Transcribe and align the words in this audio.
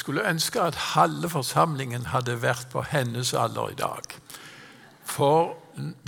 skulle 0.00 0.24
ønske 0.28 0.60
at 0.60 0.78
halve 0.94 1.28
forsamlingen 1.30 2.08
hadde 2.14 2.38
vært 2.42 2.70
på 2.72 2.82
hennes 2.88 3.34
alder 3.36 3.72
i 3.74 3.78
dag. 3.78 4.14
For 5.04 5.54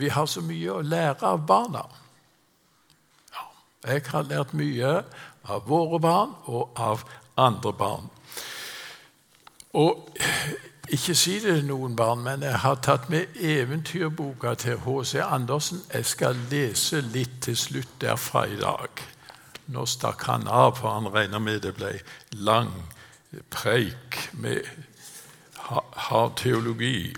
vi 0.01 0.09
har 0.09 0.27
så 0.27 0.41
mye 0.45 0.73
å 0.73 0.85
lære 0.85 1.27
av 1.27 1.45
barna. 1.47 1.85
Jeg 3.83 4.05
har 4.13 4.29
lært 4.31 4.55
mye 4.55 5.03
av 5.51 5.65
våre 5.67 5.99
barn 6.01 6.35
og 6.47 6.79
av 6.79 7.03
andre 7.37 7.73
barn. 7.75 8.11
Og 9.75 10.13
ikke 10.93 11.15
si 11.17 11.39
det 11.41 11.57
til 11.57 11.67
noen 11.67 11.97
barn, 11.97 12.23
men 12.23 12.45
jeg 12.47 12.61
har 12.63 12.79
tatt 12.85 13.09
med 13.11 13.35
eventyrboka 13.41 14.55
til 14.61 14.79
H.C. 14.85 15.23
Andersen. 15.25 15.83
Jeg 15.93 16.07
skal 16.07 16.39
lese 16.51 17.01
litt 17.01 17.41
til 17.43 17.57
slutt 17.57 18.01
derfra 18.01 18.45
i 18.47 18.59
dag. 18.61 19.03
Nå 19.73 19.87
stakk 19.89 20.27
han 20.29 20.47
av, 20.47 20.77
for 20.79 20.93
han 20.93 21.09
regner 21.15 21.43
med 21.43 21.63
det 21.65 21.75
ble 21.79 21.95
lang 22.39 22.71
preik 23.51 24.31
med 24.33 24.61
hard 25.97 26.37
teologi. 26.37 27.15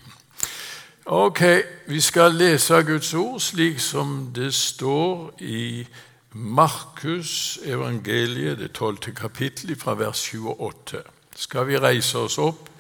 Ok, 1.07 1.43
vi 1.87 2.01
skal 2.01 2.35
lese 2.35 2.83
Guds 2.83 3.15
ord 3.15 3.41
slik 3.41 3.81
som 3.81 4.33
det 4.35 4.55
står 4.55 5.35
i 5.41 5.87
Markus 6.33 7.59
evangeliet, 7.65 8.59
det 8.59 8.73
tolvte 8.73 9.13
kapittel, 9.13 9.77
fra 9.79 9.95
vers 9.95 10.23
28. 10.35 11.03
Skal 11.37 11.67
vi 11.67 11.79
reise 11.79 12.19
oss 12.19 12.39
opp? 12.39 12.71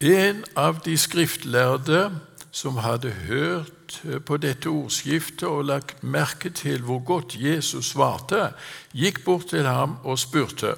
En 0.00 0.44
av 0.56 0.80
de 0.84 0.98
skriftlærde 0.98 2.20
som 2.50 2.76
hadde 2.76 3.10
hørt 3.10 3.81
på 4.26 4.36
dette 4.36 4.70
ordskiftet 4.70 5.48
og 5.48 5.64
lagt 5.68 6.02
merke 6.02 6.50
til 6.50 6.82
hvor 6.86 7.02
godt 7.04 7.36
Jesus 7.36 7.92
svarte, 7.92 8.52
gikk 8.92 9.24
bort 9.24 9.50
til 9.52 9.66
ham 9.66 9.98
og 10.04 10.18
spurte, 10.18 10.76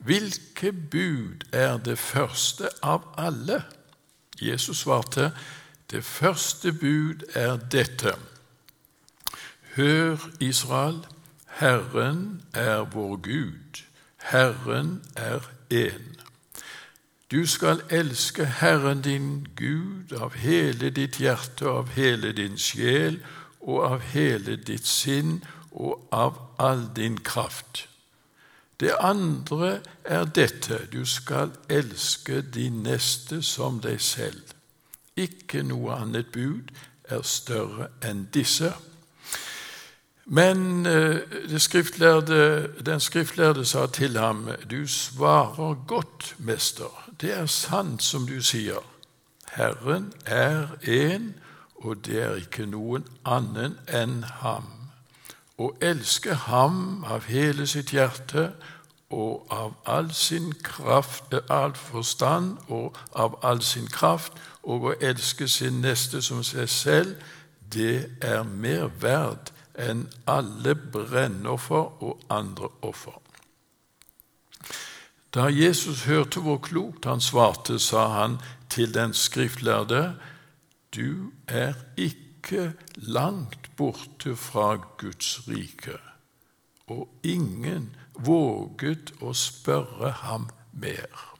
Hvilke 0.00 0.72
bud 0.72 1.44
er 1.52 1.76
det 1.76 1.98
første 1.98 2.70
av 2.82 3.04
alle? 3.18 3.62
Jesus 4.40 4.78
svarte, 4.86 5.32
Det 5.90 6.04
første 6.04 6.72
bud 6.72 7.22
er 7.34 7.56
dette. 7.56 8.14
Hør, 9.76 10.16
Israel, 10.40 11.04
Herren 11.46 12.42
er 12.54 12.80
vår 12.80 13.16
Gud, 13.16 13.82
Herren 14.16 15.02
er 15.16 15.40
én. 15.72 16.29
Du 17.30 17.46
skal 17.46 17.82
elske 17.90 18.44
Herren 18.44 19.02
din 19.02 19.46
Gud 19.56 20.12
av 20.12 20.34
hele 20.34 20.90
ditt 20.90 21.20
hjerte, 21.20 21.68
av 21.68 21.88
hele 21.94 22.32
din 22.32 22.56
sjel 22.58 23.20
og 23.60 23.84
av 23.86 24.00
hele 24.00 24.56
ditt 24.56 24.86
sinn 24.86 25.36
og 25.70 26.08
av 26.10 26.40
all 26.58 26.88
din 26.96 27.20
kraft. 27.22 27.86
Det 28.80 28.96
andre 28.98 29.78
er 30.04 30.24
dette 30.24 30.80
du 30.92 31.04
skal 31.06 31.52
elske 31.68 32.40
din 32.42 32.82
neste 32.82 33.42
som 33.46 33.78
deg 33.80 34.00
selv. 34.02 34.42
Ikke 35.14 35.62
noe 35.62 36.00
annet 36.00 36.32
bud 36.34 36.72
er 37.04 37.22
større 37.22 37.92
enn 38.02 38.26
disse. 38.34 38.72
Men 40.26 40.86
eh, 40.86 41.56
skriftlærde, 41.58 42.42
den 42.86 43.00
skriftlærde 43.00 43.64
sa 43.64 43.86
til 43.86 44.18
ham, 44.18 44.48
du 44.70 44.86
svarer 44.86 45.74
godt, 45.86 46.34
mester. 46.38 47.09
Det 47.20 47.32
er 47.32 47.46
sant 47.46 48.02
som 48.02 48.26
du 48.26 48.40
sier. 48.42 48.80
Herren 49.52 50.12
er 50.26 50.66
én, 50.82 51.34
og 51.74 52.06
det 52.06 52.22
er 52.22 52.34
ikke 52.34 52.66
noen 52.66 53.04
annen 53.24 53.76
enn 53.88 54.22
ham. 54.40 54.68
Å 55.60 55.68
elske 55.84 56.34
ham 56.46 57.04
av 57.04 57.28
hele 57.28 57.66
sitt 57.68 57.92
hjerte 57.92 58.50
og 59.10 59.52
av 59.52 59.74
all 59.84 60.12
sin 60.16 60.52
kraft, 60.64 61.34
all 61.50 61.74
forstand 61.76 62.56
og 62.68 62.96
av 63.12 63.36
all 63.44 63.60
sin 63.60 63.88
kraft, 63.92 64.32
og 64.62 64.84
å 64.84 64.94
elske 65.00 65.48
sin 65.48 65.80
neste 65.84 66.22
som 66.22 66.44
seg 66.46 66.68
selv, 66.68 67.16
det 67.72 68.16
er 68.24 68.44
mer 68.44 68.88
verd 69.00 69.52
enn 69.76 70.06
alle 70.26 70.74
brennoffer 70.74 72.00
og 72.00 72.24
andre 72.30 72.72
offer. 72.80 73.18
Da 75.34 75.46
Jesus 75.46 76.04
hørte 76.04 76.40
hvor 76.40 76.58
klokt 76.58 77.04
han 77.04 77.20
svarte, 77.20 77.78
sa 77.78 78.08
han 78.08 78.38
til 78.70 78.94
den 78.94 79.14
skriftlærde, 79.14 80.16
du 80.94 81.30
er 81.48 81.72
ikke 81.96 82.72
langt 82.94 83.70
borte 83.76 84.36
fra 84.36 84.74
Guds 84.98 85.48
rike. 85.48 85.98
Og 86.86 87.08
ingen 87.22 87.94
våget 88.18 89.14
å 89.22 89.30
spørre 89.32 90.10
ham 90.26 90.48
mer. 90.72 91.30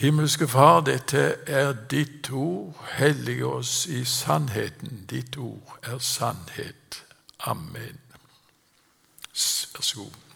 Himmelske 0.00 0.48
Far, 0.48 0.80
dette 0.86 1.24
er 1.46 1.74
ditt 1.90 2.30
ord. 2.32 2.78
Hellige 2.94 3.46
oss 3.46 3.86
i 3.86 4.04
sannheten. 4.04 5.04
Ditt 5.10 5.36
ord 5.36 5.76
er 5.82 5.98
sannhet. 5.98 7.02
Amen. 7.40 8.00
Vær 9.74 9.82
så 9.82 9.98
god. 9.98 10.29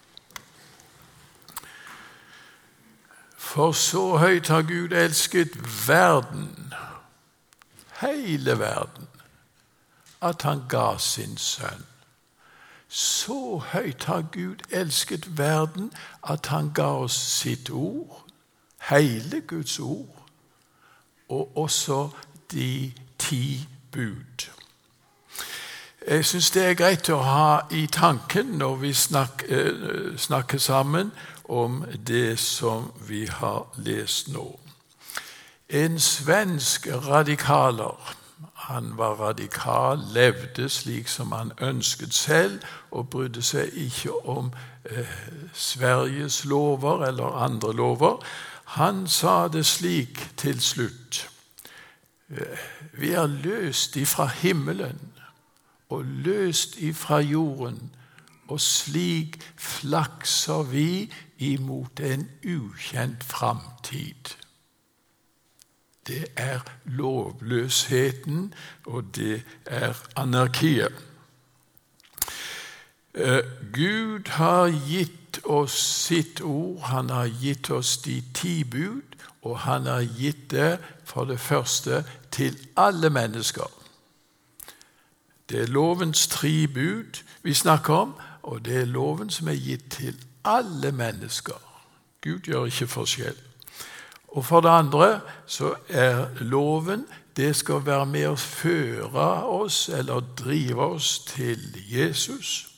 For 3.54 3.72
så 3.72 4.16
høyt 4.16 4.48
har 4.48 4.62
Gud 4.62 4.92
elsket 4.92 5.53
verden, 5.88 6.72
hele 8.00 8.59
verden, 8.59 9.06
at 10.22 10.42
han 10.42 10.65
ga 10.69 10.97
sin 10.98 11.37
sønn. 11.37 11.84
Så 12.88 13.59
høyt 13.59 14.04
har 14.04 14.25
Gud 14.32 14.66
elsket 14.70 15.38
verden 15.38 15.92
at 16.26 16.50
han 16.50 16.72
ga 16.75 16.88
oss 17.06 17.15
sitt 17.15 17.70
ord, 17.70 18.25
hele 18.91 19.41
Guds 19.41 19.78
ord, 19.78 20.26
og 21.28 21.56
også 21.56 22.10
de 22.50 22.92
ti 23.19 23.69
bud. 23.92 24.50
Jeg 26.09 26.25
syns 26.25 26.50
det 26.50 26.65
er 26.65 26.75
greit 26.76 27.09
å 27.09 27.16
ha 27.25 27.60
i 27.72 27.87
tanken 27.88 28.59
når 28.60 28.75
vi 28.76 28.91
snakker, 28.92 29.69
eh, 29.69 30.19
snakker 30.20 30.59
sammen 30.59 31.12
om 31.48 31.84
det 32.06 32.38
som 32.38 32.92
vi 33.09 33.25
har 33.26 33.66
lest 33.76 34.28
nå. 34.28 34.59
En 35.69 36.00
svensk 36.00 36.87
radikaler 36.87 38.16
han 38.54 38.92
var 38.98 39.15
radikal, 39.15 39.98
levde 40.12 40.69
slik 40.69 41.09
som 41.09 41.32
han 41.32 41.53
ønsket 41.60 42.15
selv, 42.15 42.60
og 42.91 43.09
brydde 43.09 43.42
seg 43.42 43.72
ikke 43.72 44.28
om 44.28 44.53
eh, 44.84 45.09
Sveriges 45.53 46.44
lover 46.44 47.06
eller 47.06 47.42
andre 47.44 47.72
lover. 47.72 48.21
Han 48.65 49.09
sa 49.09 49.48
det 49.48 49.66
slik 49.66 50.21
til 50.36 50.60
slutt 50.60 51.28
eh, 52.28 52.60
Vi 52.92 53.12
er 53.12 53.26
løst 53.26 53.97
ifra 53.97 54.26
himmelen 54.26 55.13
og 55.94 56.05
løst 56.05 56.77
ifra 56.78 57.21
jorden, 57.21 57.91
og 58.49 58.60
slik 58.60 59.38
flakser 59.56 60.62
vi 60.69 61.12
imot 61.38 62.00
en 62.00 62.28
ukjent 62.44 63.25
framtid. 63.25 64.34
Det 66.06 66.27
er 66.37 66.60
lovløsheten, 66.84 68.54
og 68.87 69.04
det 69.16 69.43
er 69.66 69.94
anarkiet. 70.16 70.93
Eh, 73.15 73.41
Gud 73.72 74.28
har 74.28 74.69
gitt 74.69 75.41
oss 75.44 75.77
sitt 76.06 76.41
ord, 76.41 76.81
han 76.91 77.10
har 77.10 77.31
gitt 77.41 77.71
oss 77.71 77.97
de 78.03 78.19
ti 78.34 78.65
bud, 78.65 79.16
og 79.43 79.59
han 79.59 79.87
har 79.87 80.04
gitt 80.19 80.50
det 80.50 80.78
for 81.04 81.25
det 81.25 81.41
første 81.41 82.04
til 82.31 82.59
alle 82.77 83.10
mennesker. 83.10 83.84
Det 85.49 85.60
er 85.60 85.66
lovens 85.66 86.27
tre 86.27 86.66
bud 86.66 87.22
vi 87.43 87.55
snakker 87.55 87.94
om, 87.94 88.15
og 88.43 88.65
det 88.65 88.77
er 88.81 88.84
loven 88.84 89.31
som 89.31 89.49
er 89.49 89.60
gitt 89.60 89.91
til 89.91 90.16
alle 90.44 90.93
mennesker. 90.93 91.60
Gud 92.21 92.39
gjør 92.39 92.65
ikke 92.65 92.86
forskjell. 92.86 93.36
Og 94.28 94.45
for 94.45 94.60
det 94.60 94.68
andre 94.68 95.21
så 95.47 95.74
er 95.89 96.27
loven 96.41 97.04
det 97.36 97.57
skal 97.57 97.86
være 97.86 98.07
med 98.07 98.28
å 98.30 98.36
føre 98.39 99.27
oss 99.51 99.89
eller 99.89 100.22
drive 100.39 100.84
oss 100.95 101.18
til 101.27 101.59
Jesus. 101.91 102.71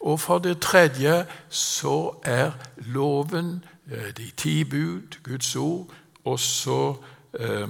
Og 0.00 0.20
for 0.20 0.38
det 0.38 0.60
tredje 0.64 1.26
så 1.48 2.14
er 2.24 2.52
loven, 2.76 3.64
eh, 3.90 4.12
de 4.16 4.30
ti 4.36 4.64
bud, 4.64 5.18
Guds 5.22 5.56
ord, 5.56 5.92
også 6.24 6.96
eh, 7.40 7.68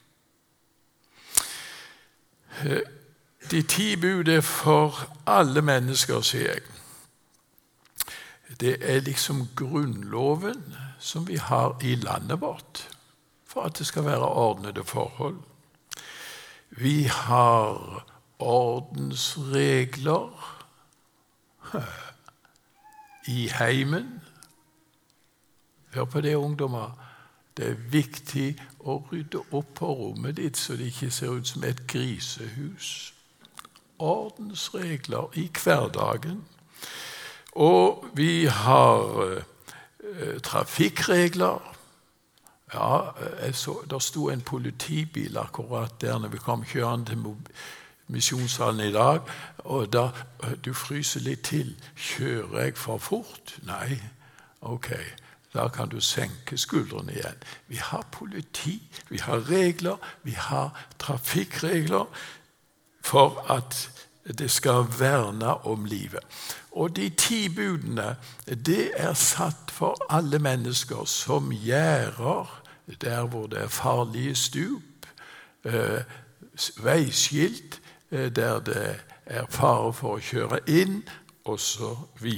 de 3.50 3.62
ti 3.62 3.96
bud 3.96 4.28
er 4.28 4.40
for 4.40 4.96
alle 5.26 5.62
mennesker, 5.62 6.20
sier 6.20 6.52
jeg. 6.52 6.60
Det 8.60 8.76
er 8.80 9.00
liksom 9.00 9.48
grunnloven 9.56 10.76
som 10.98 11.28
vi 11.28 11.36
har 11.36 11.76
i 11.82 11.94
landet 11.94 12.40
vårt 12.40 12.88
for 13.54 13.62
at 13.62 13.78
det 13.78 13.86
skal 13.86 14.04
være 14.04 14.28
ordnede 14.28 14.84
forhold. 14.84 15.38
Vi 16.70 17.02
har 17.02 18.04
ordensregler 18.38 20.30
i 23.26 23.48
heimen. 23.48 24.22
Hør 25.94 26.04
på 26.04 26.20
det, 26.20 26.34
ungdommer. 26.34 27.03
Det 27.56 27.68
er 27.70 27.82
viktig 27.90 28.48
å 28.82 28.98
rydde 29.12 29.44
opp 29.54 29.74
på 29.78 29.90
rommet 29.94 30.36
ditt 30.36 30.58
så 30.58 30.74
det 30.76 30.90
ikke 30.90 31.10
ser 31.14 31.36
ut 31.38 31.48
som 31.48 31.64
et 31.64 31.86
grisehus. 31.86 33.14
Ordensregler 33.98 35.30
i 35.38 35.46
hverdagen. 35.62 36.42
Og 37.54 38.06
vi 38.14 38.46
har 38.50 39.22
eh, 39.30 40.40
trafikkregler. 40.42 41.70
Ja, 42.74 43.00
så, 43.52 43.84
Der 43.90 43.98
sto 43.98 44.28
en 44.28 44.40
politibil 44.40 45.38
akkurat 45.38 46.00
der 46.00 46.18
når 46.18 46.28
vi 46.28 46.38
kom 46.38 46.64
kjørende 46.64 47.06
til 47.06 47.36
misjonssalen 48.06 48.88
i 48.88 48.92
dag. 48.92 49.20
Og 49.58 49.92
da 49.92 50.10
Du 50.64 50.72
fryser 50.72 51.20
litt 51.20 51.42
til. 51.42 51.76
Kjører 51.96 52.64
jeg 52.64 52.76
for 52.76 52.98
fort? 52.98 53.58
Nei. 53.62 54.02
Ok. 54.60 54.90
Da 55.54 55.68
kan 55.68 55.88
du 55.88 56.00
senke 56.00 56.58
skuldrene 56.58 57.12
igjen. 57.12 57.42
Vi 57.68 57.76
har 57.76 58.06
politi, 58.12 58.82
vi 59.08 59.18
har 59.18 59.50
regler, 59.50 59.96
vi 60.22 60.30
har 60.30 60.86
trafikkregler 60.98 62.06
for 63.04 63.46
at 63.52 63.90
det 64.38 64.50
skal 64.50 64.86
verne 64.98 65.54
om 65.66 65.84
livet. 65.84 66.24
Og 66.72 66.96
de 66.96 67.08
ti 67.08 67.48
budene 67.48 68.16
det 68.46 68.90
er 68.96 69.14
satt 69.14 69.70
for 69.70 70.06
alle 70.10 70.38
mennesker 70.38 71.04
som 71.04 71.52
gjerder 71.52 72.62
der 73.00 73.26
hvor 73.26 73.46
det 73.46 73.58
er 73.58 73.68
farlige 73.68 74.34
stup, 74.34 75.06
eh, 75.64 76.02
veiskilt 76.82 77.80
eh, 78.10 78.36
der 78.36 78.60
det 78.60 79.00
er 79.26 79.46
fare 79.48 79.92
for 79.92 80.18
å 80.18 80.20
kjøre 80.20 80.60
inn, 80.68 81.02
osv. 81.44 82.28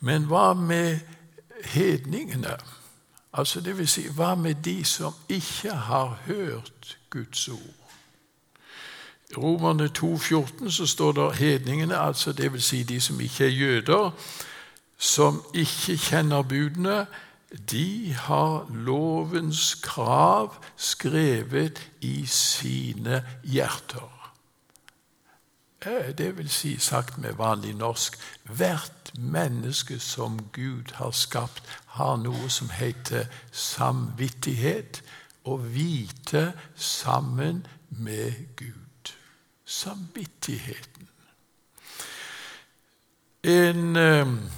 Men 0.00 0.24
hva 0.24 0.52
med 0.54 0.98
hedningene? 1.64 2.56
Altså 3.32 3.60
det 3.60 3.78
vil 3.78 3.88
si, 3.88 4.08
hva 4.08 4.34
med 4.34 4.54
de 4.64 4.84
som 4.84 5.14
ikke 5.28 5.72
har 5.72 6.18
hørt 6.26 6.98
Guds 7.10 7.48
ord? 7.48 7.76
I 9.30 9.34
Romerne 9.34 9.90
2,14 9.98 10.70
så 10.70 10.86
står 10.86 11.12
det 11.12 11.36
hedningene, 11.36 11.98
altså 11.98 12.32
det 12.32 12.52
vil 12.52 12.62
si 12.62 12.82
de 12.82 13.00
som 13.00 13.20
ikke 13.20 13.44
er 13.44 13.48
jøder, 13.48 14.10
som 14.98 15.44
ikke 15.54 15.96
kjenner 15.96 16.42
budene, 16.42 17.06
de 17.70 18.14
har 18.14 18.66
lovens 18.70 19.74
krav 19.74 20.54
skrevet 20.76 21.90
i 22.00 22.26
sine 22.26 23.24
hjerter. 23.44 24.19
Eh, 25.86 26.16
det 26.18 26.38
vil 26.38 26.50
si, 26.50 26.78
sagt 26.78 27.18
med 27.18 27.32
vanlig 27.32 27.74
norsk, 27.74 28.18
hvert 28.44 29.12
menneske 29.14 29.98
som 29.98 30.48
Gud 30.52 30.92
har 30.94 31.10
skapt, 31.10 31.62
har 31.86 32.16
noe 32.16 32.50
som 32.50 32.70
heter 32.70 33.26
samvittighet. 33.52 35.02
Å 35.44 35.56
vite 35.56 36.52
sammen 36.76 37.66
med 37.88 38.32
Gud. 38.56 39.14
Samvittigheten. 39.64 41.08
En 43.42 43.96
um, 43.96 44.50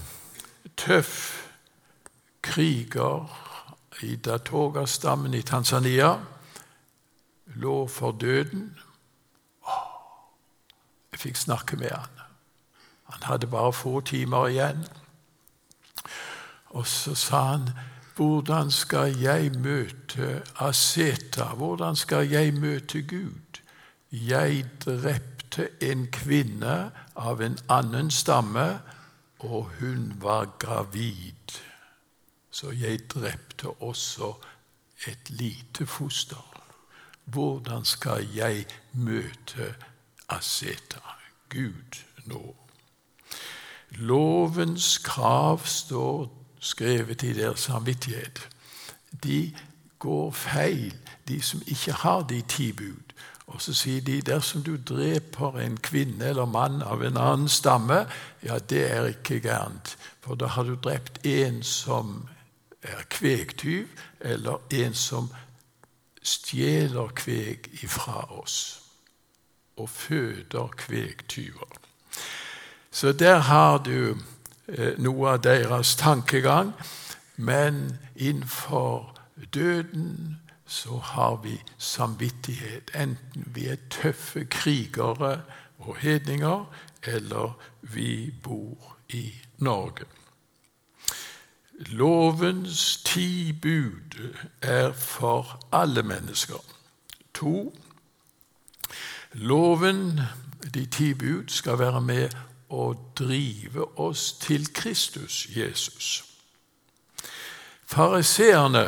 tøff 0.76 1.46
kriger 2.42 3.30
i 4.02 4.16
Datoga-stammen 4.16 5.34
i 5.34 5.42
Tanzania 5.42 6.16
lå 7.54 7.86
for 7.86 8.10
døden 8.10 8.72
fikk 11.22 11.38
snakke 11.38 11.78
med 11.80 11.94
han. 11.94 12.20
Han 13.12 13.22
hadde 13.28 13.46
bare 13.50 13.72
få 13.72 14.00
timer 14.00 14.50
igjen. 14.50 14.84
Og 16.72 16.86
så 16.86 17.14
sa 17.14 17.42
han, 17.42 17.70
'Hvordan 18.16 18.70
skal 18.70 19.18
jeg 19.18 19.52
møte 19.58 20.42
Aseta? 20.60 21.44
Hvordan 21.44 21.96
skal 21.96 22.28
jeg 22.30 22.54
møte 22.54 23.02
Gud?' 23.02 23.60
Jeg 24.12 24.66
drepte 24.84 25.68
en 25.80 26.06
kvinne 26.12 26.90
av 27.16 27.40
en 27.40 27.58
annen 27.68 28.10
stamme, 28.10 28.80
og 29.38 29.70
hun 29.80 30.12
var 30.20 30.44
gravid. 30.58 31.60
Så 32.50 32.70
jeg 32.70 33.10
drepte 33.10 33.68
også 33.68 34.34
et 35.08 35.30
lite 35.30 35.86
foster. 35.86 36.52
Hvordan 37.24 37.84
skal 37.84 38.28
jeg 38.34 38.66
møte 38.92 39.74
aseta, 40.28 41.00
Gud 41.52 42.00
nå. 42.24 42.56
Lovens 43.90 44.98
krav 44.98 45.60
står 45.64 46.32
skrevet 46.60 47.22
i 47.22 47.32
deres 47.32 47.60
samvittighet. 47.60 48.48
De 49.24 49.54
går 49.98 50.30
feil, 50.32 50.96
de 51.28 51.42
som 51.42 51.62
ikke 51.66 51.92
har 51.92 52.22
de 52.22 52.42
ti 52.48 52.72
bud. 52.72 53.12
Og 53.46 53.60
så 53.62 53.74
sier 53.74 54.00
de 54.00 54.22
dersom 54.22 54.62
du 54.64 54.76
dreper 54.76 55.58
en 55.60 55.76
kvinne 55.76 56.24
eller 56.24 56.48
mann 56.48 56.80
av 56.82 57.02
en 57.04 57.16
annen 57.20 57.48
stamme, 57.48 58.06
ja, 58.42 58.58
det 58.58 58.84
er 58.90 59.10
ikke 59.12 59.42
gærent. 59.44 59.96
For 60.24 60.34
da 60.34 60.46
har 60.46 60.64
du 60.64 60.74
drept 60.74 61.26
en 61.26 61.62
som 61.62 62.28
er 62.82 63.04
kvegtyv, 63.10 63.88
eller 64.20 64.62
en 64.70 64.94
som 64.94 65.28
stjeler 66.22 67.12
kveg 67.18 67.68
ifra 67.82 68.24
oss 68.40 68.81
og 69.76 69.90
føder 69.90 70.66
kvegtyver. 70.76 71.68
Så 72.90 73.12
der 73.12 73.38
har 73.38 73.78
du 73.78 74.16
eh, 74.68 74.98
noe 74.98 75.30
av 75.30 75.42
deres 75.42 75.96
tankegang. 75.96 76.72
Men 77.36 77.98
innenfor 78.16 79.14
døden 79.54 80.38
så 80.66 80.96
har 80.98 81.36
vi 81.36 81.62
samvittighet, 81.78 82.90
enten 82.94 83.52
vi 83.54 83.66
er 83.66 83.76
tøffe 83.90 84.44
krigere 84.44 85.40
og 85.78 85.96
hedninger, 85.96 86.64
eller 87.02 87.58
vi 87.80 88.34
bor 88.42 88.96
i 89.08 89.34
Norge. 89.58 90.04
Lovens 91.72 93.02
ti 93.04 93.52
bud 93.52 94.36
er 94.62 94.92
for 94.92 95.60
alle 95.72 96.02
mennesker. 96.02 96.60
To 97.34 97.74
Loven, 99.34 100.20
de 100.74 100.86
ti 100.86 101.14
bud, 101.14 101.48
skal 101.48 101.78
være 101.78 102.00
med 102.00 102.34
å 102.72 102.92
drive 103.16 103.86
oss 104.00 104.32
til 104.40 104.66
Kristus 104.74 105.46
Jesus. 105.56 106.24
Fariseerne 107.84 108.86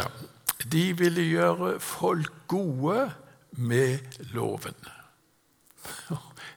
de 0.73 0.85
ville 0.97 1.25
gjøre 1.29 1.81
folk 1.81 2.33
gode 2.49 3.13
med 3.51 3.99
loven. 4.33 4.77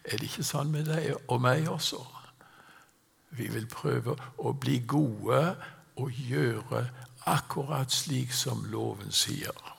Er 0.08 0.16
det 0.20 0.30
ikke 0.30 0.44
sånn 0.48 0.72
med 0.72 0.88
deg 0.88 1.16
og 1.28 1.42
meg 1.44 1.68
også? 1.68 2.00
Vi 3.36 3.50
vil 3.52 3.68
prøve 3.68 4.16
å 4.40 4.54
bli 4.56 4.80
gode 4.88 5.42
og 6.00 6.22
gjøre 6.28 6.86
akkurat 7.28 7.92
slik 7.92 8.32
som 8.32 8.64
loven 8.72 9.12
sier. 9.12 9.77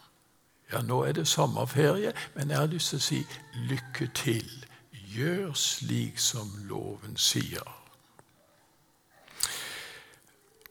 Ja, 0.72 0.82
nå 0.82 1.02
er 1.04 1.12
det 1.12 1.28
sommerferie, 1.28 2.12
men 2.34 2.50
jeg 2.50 2.58
har 2.58 2.66
lyst 2.66 2.88
til 2.92 2.98
å 2.98 3.06
si 3.06 3.20
lykke 3.68 4.10
til. 4.14 4.48
Gjør 4.92 5.52
slik 5.56 6.18
som 6.20 6.50
loven 6.68 7.16
sier. 7.16 7.64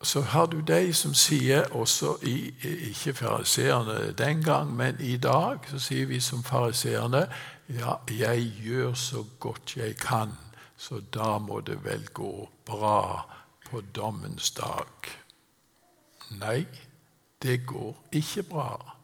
Så 0.02 0.22
har 0.22 0.46
du 0.46 0.62
de 0.62 0.94
som 0.94 1.14
sier, 1.14 1.66
også 1.74 2.18
i, 2.22 2.54
ikke 2.90 3.14
fariseerne 3.14 4.12
den 4.18 4.44
gang, 4.44 4.76
men 4.76 4.96
i 5.00 5.18
dag, 5.18 5.58
så 5.68 5.80
sier 5.80 6.06
vi 6.06 6.20
som 6.20 6.44
fariseerne 6.44 7.26
ja, 7.68 7.96
jeg 8.10 8.54
gjør 8.64 8.94
så 8.94 9.26
godt 9.40 9.74
jeg 9.78 9.98
kan, 9.98 10.38
så 10.78 11.02
da 11.14 11.38
må 11.38 11.60
det 11.60 11.84
vel 11.84 12.06
gå 12.14 12.50
bra 12.66 13.26
på 13.66 13.82
dommens 13.96 14.52
dag. 14.52 15.10
Nei, 16.40 16.68
det 17.42 17.66
går 17.66 17.96
ikke 18.12 18.44
bra. 18.44 18.97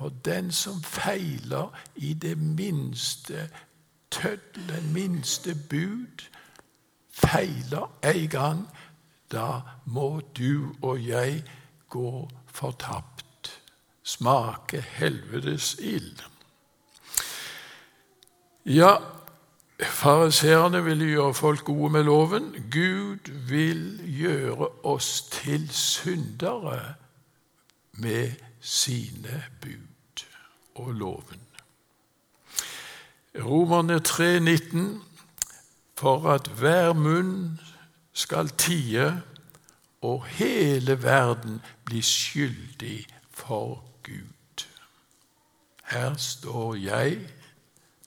For 0.00 0.08
den 0.24 0.52
som 0.52 0.82
feiler 0.82 1.78
i 1.96 2.14
det 2.14 2.38
minste 2.38 3.50
tøddel, 4.10 4.82
minste 4.92 5.54
bud, 5.70 6.24
feiler 7.10 7.90
en 8.04 8.28
gang, 8.28 8.68
da 9.32 9.60
må 9.84 10.20
du 10.38 10.72
og 10.82 11.06
jeg 11.08 11.44
gå 11.88 12.30
fortapt, 12.46 13.60
smake 14.02 14.80
helvetes 14.80 15.76
ild. 15.78 16.24
Ja, 18.64 18.96
fariseerne 19.82 20.84
ville 20.84 21.04
gjøre 21.12 21.34
folk 21.34 21.64
gode 21.64 21.92
med 21.92 22.02
loven. 22.08 22.54
Gud 22.72 23.30
vil 23.48 24.00
gjøre 24.16 24.68
oss 24.82 25.22
til 25.28 25.68
syndere 25.68 26.94
med 27.92 28.32
sine 28.60 29.44
bud 29.60 29.89
og 30.86 30.94
loven. 30.94 31.40
Romerne 33.34 34.00
3, 34.00 34.40
19, 34.40 35.02
for 35.98 36.32
at 36.32 36.48
hver 36.48 36.92
munn 36.92 37.60
skal 38.12 38.48
tie 38.48 39.22
og 40.00 40.26
hele 40.26 41.02
verden 41.02 41.60
bli 41.84 42.02
skyldig 42.02 43.06
for 43.30 43.84
Gud. 44.02 44.64
Her 45.84 46.16
står 46.16 46.74
jeg 46.74 47.18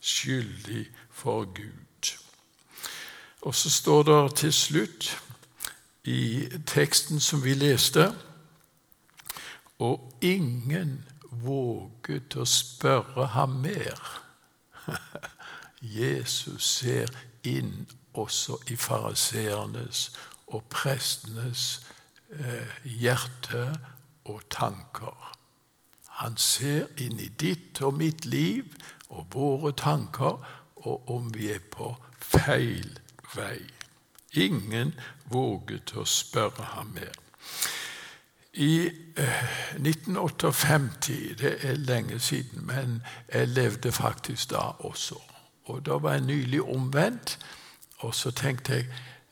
skyldig 0.01 0.87
for 1.11 1.45
Gud. 1.45 2.17
Og 3.41 3.55
så 3.55 3.69
står 3.69 4.03
det 4.03 4.35
til 4.35 4.53
slutt 4.53 5.23
i 6.03 6.49
teksten 6.65 7.19
som 7.19 7.43
vi 7.43 7.53
leste 7.53 8.13
Og 9.79 10.17
ingen 10.21 11.05
våget 11.41 12.35
å 12.37 12.45
spørre 12.47 13.27
ham 13.33 13.57
mer. 13.65 13.99
Jesus 15.97 16.63
ser 16.79 17.11
inn 17.43 17.87
også 18.13 18.59
i 18.71 18.77
fariseernes 18.79 20.05
og 20.53 20.63
prestenes 20.71 21.65
eh, 22.29 22.69
hjerte 22.83 23.65
og 24.29 24.43
tanker. 24.53 25.33
Han 26.21 26.37
ser 26.37 26.91
inn 27.01 27.19
i 27.19 27.29
ditt 27.41 27.81
og 27.81 27.97
mitt 27.97 28.25
liv 28.25 28.75
og 29.09 29.33
våre 29.33 29.73
tanker, 29.77 30.37
og 30.83 31.09
om 31.09 31.29
vi 31.33 31.49
er 31.53 31.63
på 31.71 31.93
feil 32.19 32.99
vei. 33.35 33.59
Ingen 34.33 34.93
våget 35.31 35.95
å 35.97 36.05
spørre 36.09 36.65
ham 36.73 36.93
mer. 36.97 37.13
I 38.53 38.91
1958, 39.77 41.09
eh, 41.09 41.37
det 41.37 41.57
er 41.61 41.73
lenge 41.73 42.19
siden, 42.19 42.65
men 42.65 43.03
jeg 43.33 43.47
levde 43.47 43.91
faktisk 43.91 44.49
da 44.49 44.57
også. 44.57 45.15
Og 45.65 45.85
Da 45.85 45.91
var 45.91 46.11
jeg 46.11 46.21
nylig 46.21 46.61
omvendt, 46.61 47.39
og 47.97 48.15
så 48.15 48.31
tenkte 48.31 48.73
jeg 48.73 48.85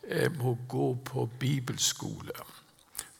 jeg 0.08 0.30
må 0.38 0.58
gå 0.68 0.94
på 1.04 1.28
bibelskole 1.38 2.32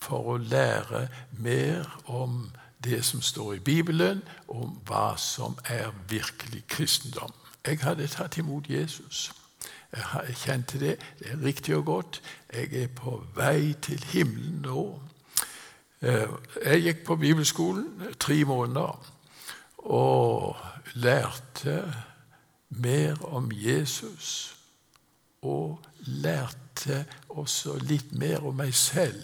for 0.01 0.35
å 0.35 0.37
lære 0.37 1.09
mer 1.39 2.01
om 2.05 2.51
det 2.85 3.05
som 3.05 3.23
står 3.23 3.53
i 3.53 3.59
Bibelen, 3.59 4.23
om 4.49 4.81
hva 4.87 5.15
som 5.17 5.59
er 5.65 5.93
virkelig 6.09 6.65
kristendom. 6.69 7.33
Jeg 7.67 7.79
hadde 7.83 8.07
tatt 8.07 8.37
imot 8.37 8.71
Jesus. 8.71 9.33
Jeg 9.93 10.37
kjente 10.37 10.81
det. 10.81 10.97
Det 11.19 11.31
er 11.31 11.45
riktig 11.45 11.77
og 11.77 11.85
godt. 11.85 12.23
Jeg 12.53 12.75
er 12.83 12.87
på 12.87 13.23
vei 13.35 13.73
til 13.73 14.05
himmelen 14.05 14.63
nå. 14.67 15.01
Eh, 16.03 16.29
jeg 16.65 16.83
gikk 16.83 17.05
på 17.07 17.17
bibelskolen 17.17 18.15
tre 18.19 18.45
måneder 18.45 19.13
og 19.79 20.57
lærte 20.95 21.95
mer 22.69 23.25
om 23.25 23.51
Jesus. 23.55 24.57
Og 25.43 25.81
lærte 25.99 27.05
også 27.29 27.77
litt 27.79 28.13
mer 28.13 28.43
om 28.47 28.55
meg 28.55 28.75
selv. 28.75 29.23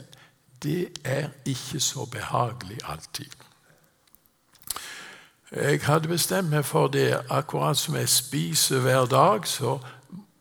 Det 0.62 0.88
er 1.04 1.28
ikke 1.47 1.80
så 1.80 2.04
behagelig 2.04 2.78
alltid. 2.85 3.30
Jeg 5.52 5.80
hadde 5.82 6.08
bestemt 6.08 6.50
meg 6.50 6.64
for 6.64 6.87
det. 6.87 7.20
Akkurat 7.30 7.76
som 7.76 7.94
jeg 7.94 8.08
spiser 8.08 8.80
hver 8.80 9.06
dag, 9.06 9.47
så 9.47 9.78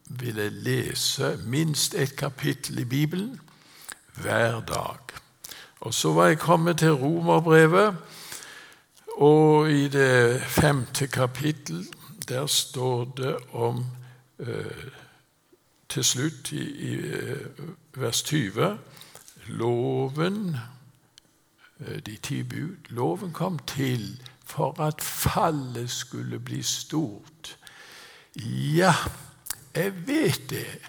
vil 0.09 0.35
jeg 0.35 0.51
lese 0.51 1.37
minst 1.45 1.95
et 1.95 2.15
kapittel 2.15 2.79
i 2.79 2.83
Bibelen 2.83 3.39
hver 4.15 4.59
dag. 4.59 5.17
Og 5.87 5.93
Så 5.93 6.13
var 6.13 6.27
jeg 6.27 6.39
kommet 6.39 6.77
til 6.77 6.91
Romerbrevet, 6.91 7.97
og 9.17 9.71
i 9.71 9.87
det 9.87 10.41
femte 10.41 11.07
kapittel 11.07 11.87
der 12.27 12.45
står 12.45 13.05
det 13.17 13.37
om 13.53 13.85
eh, 14.39 14.83
Til 15.89 16.03
slutt 16.03 16.51
i, 16.51 16.59
i 16.59 16.93
eh, 16.95 17.47
vers 17.95 18.23
20 18.23 18.77
Loven, 19.47 20.57
eh, 21.79 21.99
de 22.05 22.17
ti 22.17 22.43
bud 22.43 22.75
Loven 22.89 23.31
kom 23.33 23.59
til 23.59 24.21
for 24.45 24.81
at 24.81 25.01
fallet 25.01 25.89
skulle 25.89 26.39
bli 26.39 26.61
stort. 26.61 27.57
Ja, 28.75 28.93
jeg 29.75 30.07
vet 30.07 30.49
det. 30.49 30.79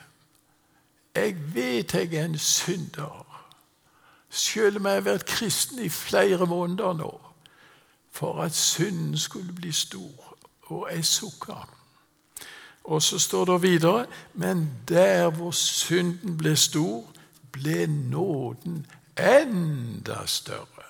Jeg 1.14 1.36
vet 1.54 1.94
jeg 1.94 2.14
er 2.14 2.24
en 2.24 2.38
synder. 2.38 3.27
Selv 4.30 4.76
om 4.76 4.86
jeg 4.86 4.94
har 4.94 5.06
vært 5.06 5.26
kristen 5.26 5.78
i 5.78 5.88
flere 5.88 6.46
måneder 6.46 6.92
nå, 6.92 7.12
for 8.12 8.42
at 8.42 8.54
synden 8.54 9.18
skulle 9.18 9.52
bli 9.52 9.72
stor. 9.72 10.36
Og 10.68 10.88
jeg 10.92 11.04
sukka. 11.04 11.54
Og 12.84 13.02
så 13.02 13.18
står 13.18 13.44
det 13.44 13.62
videre 13.62 14.06
Men 14.34 14.70
der 14.88 15.30
hvor 15.30 15.50
synden 15.50 16.36
ble 16.36 16.56
stor, 16.56 17.04
ble 17.52 17.86
nåden 17.86 18.86
enda 19.18 20.26
større. 20.26 20.88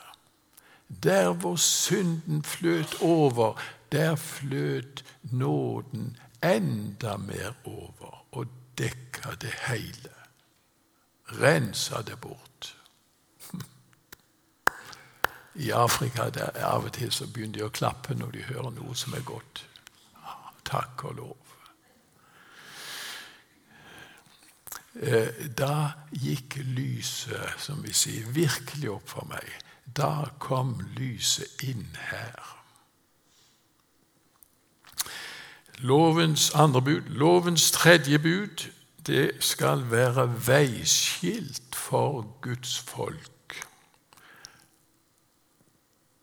Der 1.02 1.33
hvor 1.33 1.57
synden 1.57 2.42
fløt 2.42 3.02
over, 3.02 3.61
der 3.92 4.16
fløt 4.16 5.04
nåden 5.23 6.16
enda 6.45 7.16
mer 7.16 7.52
over 7.64 8.25
og 8.33 8.47
dekka 8.78 9.35
det 9.40 9.54
hele. 9.66 10.12
Rensa 11.28 12.02
det 12.02 12.21
bort. 12.21 12.48
I 15.59 15.71
Afrika 15.75 16.29
der 16.31 16.55
av 16.65 16.87
og 16.87 16.93
til 16.95 17.11
så 17.12 17.27
begynner 17.27 17.59
de 17.59 17.67
å 17.67 17.75
klappe 17.75 18.15
når 18.15 18.31
de 18.37 18.47
hører 18.53 18.71
noe 18.77 18.95
som 18.97 19.17
er 19.19 19.27
godt. 19.27 19.65
Takk 20.69 21.05
og 21.09 21.15
lov. 21.19 21.37
Eh, 24.99 25.49
da 25.59 25.91
gikk 26.11 26.59
lyset, 26.75 27.55
som 27.62 27.83
vi 27.85 27.93
sier, 27.95 28.27
virkelig 28.35 28.91
opp 28.91 29.11
for 29.15 29.27
meg. 29.31 29.47
Da 29.97 30.29
kom 30.43 30.77
lyset 30.99 31.62
inn 31.62 31.87
her. 32.11 32.55
Lovens 35.79 36.50
andre 36.55 36.83
bud, 36.83 37.11
lovens 37.15 37.71
tredje 37.71 38.19
bud, 38.19 38.67
det 39.07 39.31
skal 39.41 39.87
være 39.91 40.27
veiskilt 40.47 41.75
for 41.79 42.27
Guds 42.43 42.79
folk. 42.79 43.38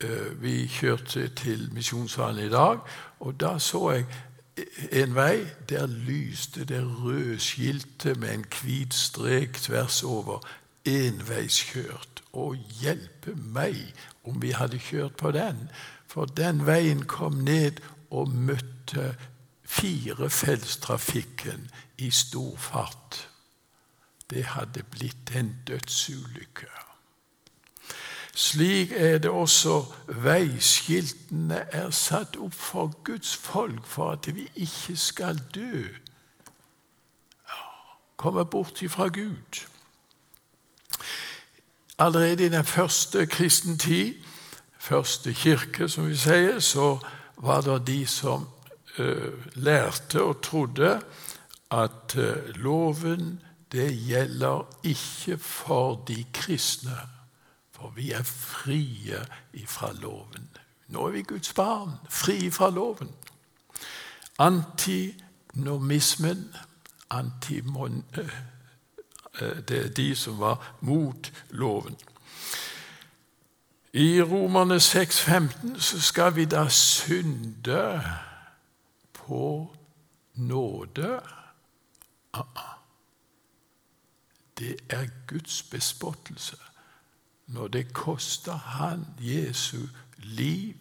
Eh, 0.03 0.41
vi 0.41 0.67
kjørte 0.67 1.27
til 1.27 1.69
Misjonssalen 1.73 2.45
i 2.45 2.49
dag, 2.49 2.79
og 3.19 3.39
da 3.39 3.59
så 3.59 3.91
jeg 3.91 4.05
en 4.91 5.15
vei. 5.15 5.45
Der 5.69 5.87
lyste 5.87 6.65
det 6.65 7.03
røde 7.03 7.39
skiltet 7.39 8.19
med 8.19 8.33
en 8.33 8.45
hvit 8.61 8.93
strek 8.93 9.53
tvers 9.53 10.03
over. 10.03 10.47
Enveiskjørt. 10.85 12.23
Og 12.33 12.55
hjelpe 12.55 13.35
meg 13.35 13.93
om 14.23 14.41
vi 14.41 14.51
hadde 14.51 14.79
kjørt 14.79 15.15
på 15.15 15.31
den. 15.31 15.69
For 16.07 16.25
den 16.25 16.67
veien 16.67 17.05
kom 17.05 17.33
ned 17.33 17.71
og 18.11 18.29
møtte 18.29 19.15
firefeltstrafikken 19.63 21.71
i 21.97 22.11
stor 22.11 22.57
fart. 22.57 23.29
Det 24.29 24.45
hadde 24.45 24.83
blitt 24.83 25.35
en 25.35 25.55
dødsulykke. 25.67 26.94
Slik 28.35 28.91
er 28.91 29.17
det 29.17 29.31
også. 29.31 29.85
Veiskiltene 30.07 31.61
er 31.71 31.89
satt 31.95 32.35
opp 32.35 32.53
for 32.53 32.91
Guds 33.07 33.31
folk, 33.35 33.85
for 33.87 34.11
at 34.11 34.27
vi 34.35 34.49
ikke 34.55 34.97
skal 34.99 35.39
dø, 35.55 35.85
komme 38.19 38.45
bort 38.45 38.81
ifra 38.81 39.07
Gud. 39.07 39.63
Allerede 41.97 42.45
i 42.45 42.49
den 42.49 42.65
første 42.65 43.25
kristen 43.25 43.79
tid, 43.79 44.13
første 44.79 45.33
kirke, 45.33 45.89
som 45.89 46.09
vi 46.09 46.15
sier, 46.15 46.59
så 46.59 46.99
var 47.37 47.61
det 47.61 47.87
de 47.87 48.05
som 48.05 48.49
uh, 48.99 49.55
lærte 49.55 50.23
og 50.23 50.41
trodde 50.43 51.01
at 51.71 52.17
uh, 52.17 52.55
loven 52.55 53.39
det 53.71 53.93
gjelder 54.07 54.67
ikke 54.83 55.37
for 55.37 56.03
de 56.07 56.25
kristne 56.33 56.99
for 57.75 57.93
vi 57.95 58.11
er 58.11 58.23
frie 58.23 59.25
ifra 59.53 59.93
loven. 59.93 60.49
Nå 60.87 61.07
er 61.07 61.11
vi 61.11 61.21
Guds 61.21 61.53
barn, 61.53 61.91
fri 62.09 62.51
fra 62.51 62.69
loven. 62.69 63.09
Antinomismen 64.39 66.55
antimon, 67.09 68.05
eh, 68.17 68.29
eh, 69.41 69.57
Det 69.67 69.85
er 69.85 69.89
de 69.89 70.15
som 70.15 70.39
var 70.39 70.75
mot 70.81 71.33
loven. 71.49 71.95
I 73.93 74.21
Romerne 74.21 74.79
6,15 74.79 75.79
så 75.79 76.01
skal 76.01 76.35
vi 76.35 76.45
da 76.45 76.69
synde 76.69 78.03
på 79.13 79.75
nåde. 80.33 81.19
Ah, 82.33 82.43
ah. 82.55 82.75
Det 84.57 84.75
er 84.89 85.07
Guds 85.27 85.63
bespottelse 85.63 86.57
når 87.47 87.67
det 87.67 87.93
koster 87.93 88.53
han 88.53 89.05
Jesu 89.19 89.79
liv, 90.17 90.75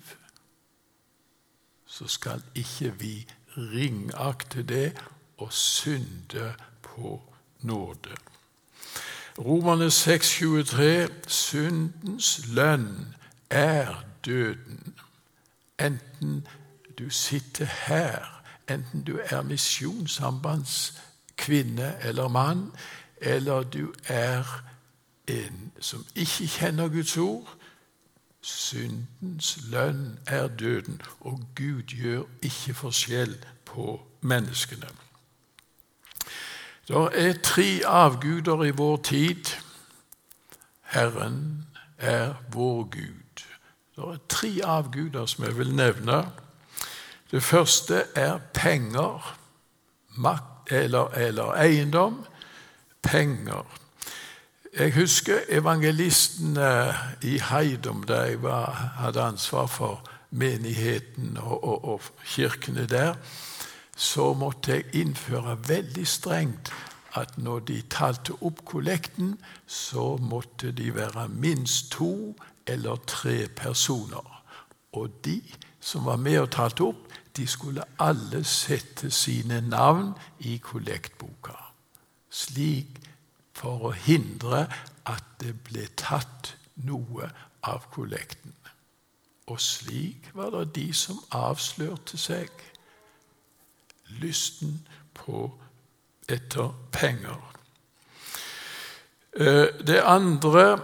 så 1.86 2.06
skal 2.06 2.42
ikke 2.54 2.94
vi 2.98 3.26
ringakte 3.56 4.62
det 4.62 5.02
og 5.38 5.52
synde 5.52 6.54
på 6.82 7.32
nåde. 7.60 8.16
Romerne 9.38 9.86
6,23.: 9.86 11.28
Syndens 11.28 12.46
lønn 12.46 13.14
er 13.50 14.04
døden. 14.24 14.94
Enten 15.80 16.46
du 16.98 17.10
sitter 17.10 17.66
her, 17.86 18.42
enten 18.70 19.02
du 19.02 19.20
er 19.24 19.42
misjonssambandskvinne 19.42 21.96
eller 22.02 22.28
mann, 22.28 22.72
eller 23.16 23.62
du 23.62 23.92
er 24.04 24.64
en 25.28 25.72
som 25.80 26.06
ikke 26.14 26.46
kjenner 26.46 26.88
Guds 26.88 27.16
ord. 27.16 27.56
Syndens 28.40 29.58
lønn 29.70 30.18
er 30.26 30.48
døden, 30.48 31.00
og 31.20 31.40
Gud 31.56 31.82
gjør 31.82 32.22
ikke 32.42 32.74
forskjell 32.74 33.38
på 33.64 34.02
menneskene. 34.20 34.88
Det 36.88 37.08
er 37.12 37.32
tre 37.42 37.80
avguder 37.86 38.64
i 38.64 38.70
vår 38.70 38.96
tid. 38.96 39.44
Herren 40.82 41.66
er 41.98 42.34
vår 42.52 42.82
Gud. 42.82 43.44
Det 43.96 44.04
er 44.04 44.18
tre 44.28 44.60
avguder 44.64 45.26
som 45.26 45.44
jeg 45.44 45.58
vil 45.58 45.74
nevne. 45.74 46.26
Det 47.30 47.42
første 47.42 48.04
er 48.14 48.38
penger, 48.54 49.38
makt 50.16 50.72
eller, 50.72 51.08
eller 51.08 51.54
eiendom. 51.54 52.26
Penger. 53.02 53.83
Jeg 54.74 54.94
husker 54.94 55.38
evangelisten 55.48 56.58
i 57.22 57.38
Heidom, 57.50 58.02
da 58.02 58.14
jeg 58.14 58.42
var, 58.42 58.72
hadde 58.98 59.22
ansvar 59.22 59.66
for 59.66 60.10
menigheten 60.30 61.36
og, 61.40 61.64
og, 61.64 61.84
og 61.84 62.00
kirkene 62.24 62.86
der 62.86 63.14
så 63.96 64.32
måtte 64.34 64.72
jeg 64.72 64.84
innføre 64.92 65.58
veldig 65.68 66.06
strengt 66.06 66.72
at 67.14 67.38
når 67.38 67.58
de 67.58 67.82
talte 67.90 68.34
opp 68.42 68.64
kollekten, 68.66 69.36
så 69.66 70.16
måtte 70.16 70.72
de 70.72 70.90
være 70.94 71.28
minst 71.28 71.92
to 71.92 72.34
eller 72.66 72.96
tre 73.06 73.46
personer. 73.56 74.42
Og 74.92 75.10
de 75.24 75.38
som 75.80 76.04
var 76.04 76.16
med 76.16 76.38
og 76.38 76.50
talte 76.50 76.82
opp, 76.90 77.06
de 77.36 77.46
skulle 77.46 77.86
alle 77.98 78.44
sette 78.44 79.10
sine 79.10 79.60
navn 79.68 80.12
i 80.40 80.56
kollektboka. 80.58 81.54
Slik 82.30 83.03
for 83.54 83.90
å 83.90 83.94
hindre 83.94 84.66
at 85.06 85.24
det 85.40 85.54
ble 85.66 85.86
tatt 85.96 86.54
noe 86.84 87.30
av 87.62 87.86
kollekten. 87.94 88.54
Og 89.46 89.60
slik 89.60 90.30
var 90.34 90.50
det 90.50 90.74
de 90.74 90.86
som 90.96 91.20
avslørte 91.30 92.18
seg 92.18 92.50
lysten 94.20 94.78
på 95.14 95.46
etter 96.28 96.72
penger. 96.92 97.40
Eh, 99.36 99.68
det 99.86 100.00
andre 100.00 100.80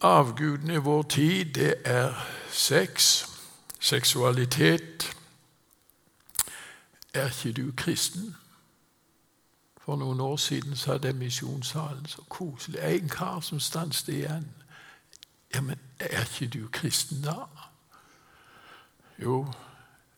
avguden 0.00 0.70
i 0.70 0.76
vår 0.82 1.02
tid, 1.02 1.54
det 1.54 1.74
er 1.84 2.14
sex, 2.50 3.26
seksualitet. 3.80 5.16
Er 7.14 7.28
ikke 7.28 7.52
du 7.52 7.72
kristen? 7.76 8.36
For 9.88 9.96
noen 9.96 10.20
år 10.20 10.36
siden 10.36 10.76
så 10.76 10.92
hadde 10.92 11.08
jeg 11.08 11.16
misjonssalen. 11.16 12.06
Så 12.06 12.22
koselig. 12.28 12.80
En 12.84 13.08
kar 13.08 13.40
som 13.40 13.60
stanset 13.60 14.08
igjen. 14.08 14.44
Ja, 15.54 15.60
men 15.60 15.78
er 16.00 16.20
ikke 16.20 16.58
du 16.58 16.68
kristen 16.68 17.22
da? 17.24 17.46
Jo, 19.22 19.46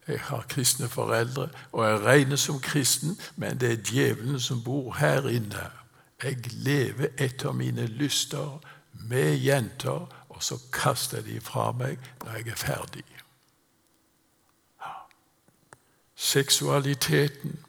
jeg 0.08 0.20
har 0.20 0.42
kristne 0.48 0.88
foreldre, 0.88 1.48
og 1.72 1.86
jeg 1.86 2.00
regner 2.00 2.36
som 2.36 2.60
kristen, 2.60 3.20
men 3.36 3.60
det 3.60 3.72
er 3.72 3.76
djevelen 3.76 4.40
som 4.40 4.64
bor 4.64 4.94
her 4.94 5.28
inne. 5.28 5.70
Jeg 6.22 6.36
lever 6.52 7.06
etter 7.18 7.52
mine 7.52 7.86
lyster 7.86 8.58
med 8.92 9.36
jenter, 9.36 10.10
og 10.28 10.42
så 10.42 10.58
kaster 10.72 11.16
jeg 11.16 11.26
de 11.26 11.40
fra 11.40 11.70
meg 11.72 11.98
når 12.24 12.32
jeg 12.32 12.48
er 12.48 12.56
ferdig. 12.66 13.04
Seksualiteten. 16.14 17.60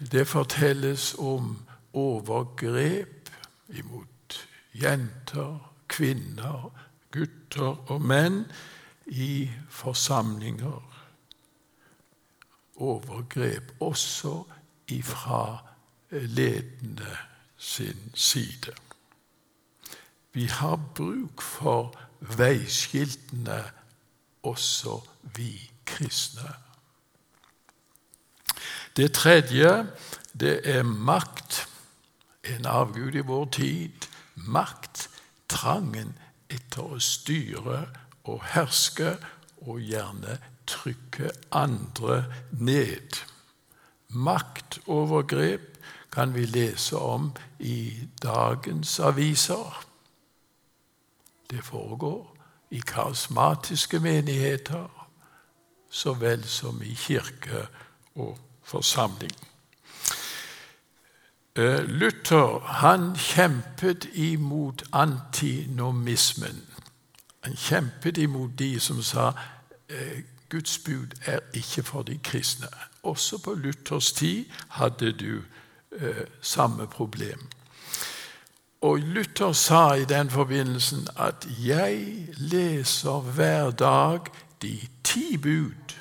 Det 0.00 0.28
fortelles 0.28 1.14
om 1.18 1.58
overgrep 1.92 3.30
imot 3.68 4.48
jenter, 4.74 5.72
kvinner, 5.88 6.70
gutter 7.12 7.90
og 7.90 8.00
menn 8.00 8.44
i 9.06 9.50
forsamlinger 9.68 10.90
overgrep 12.80 13.74
også 13.80 14.44
ifra 14.88 15.58
ledende 16.10 17.16
sin 17.56 18.10
side. 18.14 18.72
Vi 20.32 20.44
har 20.44 20.80
bruk 20.94 21.42
for 21.42 22.00
veiskiltene, 22.20 23.64
også 24.42 25.00
vi 25.36 25.70
kristne. 25.86 26.54
Det 28.96 29.12
tredje, 29.12 29.86
det 30.40 30.60
er 30.64 30.82
makt. 30.82 31.68
En 32.44 32.66
avgud 32.66 33.14
i 33.14 33.26
vår 33.26 33.44
tid. 33.44 34.06
Makt. 34.34 35.08
Trangen 35.50 36.14
etter 36.50 36.94
å 36.94 36.98
styre 37.02 37.80
og 38.30 38.42
herske, 38.52 39.16
og 39.66 39.80
gjerne 39.82 40.38
trykke 40.70 41.30
andre 41.52 42.24
ned. 42.52 43.18
Maktovergrep 44.08 45.76
kan 46.12 46.34
vi 46.34 46.46
lese 46.46 46.96
om 46.96 47.32
i 47.58 48.08
dagens 48.22 48.98
aviser. 49.00 49.86
Det 51.50 51.64
foregår 51.64 52.36
i 52.70 52.80
karismatiske 52.86 53.98
menigheter 53.98 54.88
så 55.90 56.14
vel 56.14 56.44
som 56.46 56.82
i 56.82 56.94
kirke 56.94 57.66
og 58.14 58.38
forsamling. 58.70 59.32
Eh, 61.56 61.84
Luther 61.84 62.58
han 62.66 63.16
kjempet 63.16 64.08
imot 64.14 64.82
antinomismen. 64.92 66.62
Han 67.40 67.56
kjempet 67.56 68.18
imot 68.18 68.58
de 68.58 68.80
som 68.80 69.02
sa 69.02 69.32
eh, 69.88 70.22
Guds 70.48 70.78
bud 70.78 71.18
er 71.26 71.40
ikke 71.54 71.82
for 71.82 72.02
de 72.02 72.18
kristne. 72.18 72.66
Også 73.02 73.38
på 73.38 73.54
Luthers 73.54 74.12
tid 74.12 74.44
hadde 74.68 75.12
du 75.12 75.42
eh, 76.00 76.26
samme 76.40 76.86
problem. 76.86 77.48
Og 78.80 78.98
Luther 78.98 79.52
sa 79.52 79.92
i 79.92 80.04
den 80.04 80.30
forbindelsen 80.30 81.08
at 81.16 81.46
'jeg 81.64 82.26
leser 82.36 83.20
hver 83.20 83.70
dag 83.70 84.20
de 84.62 84.80
ti 85.04 85.36
bud' 85.36 85.96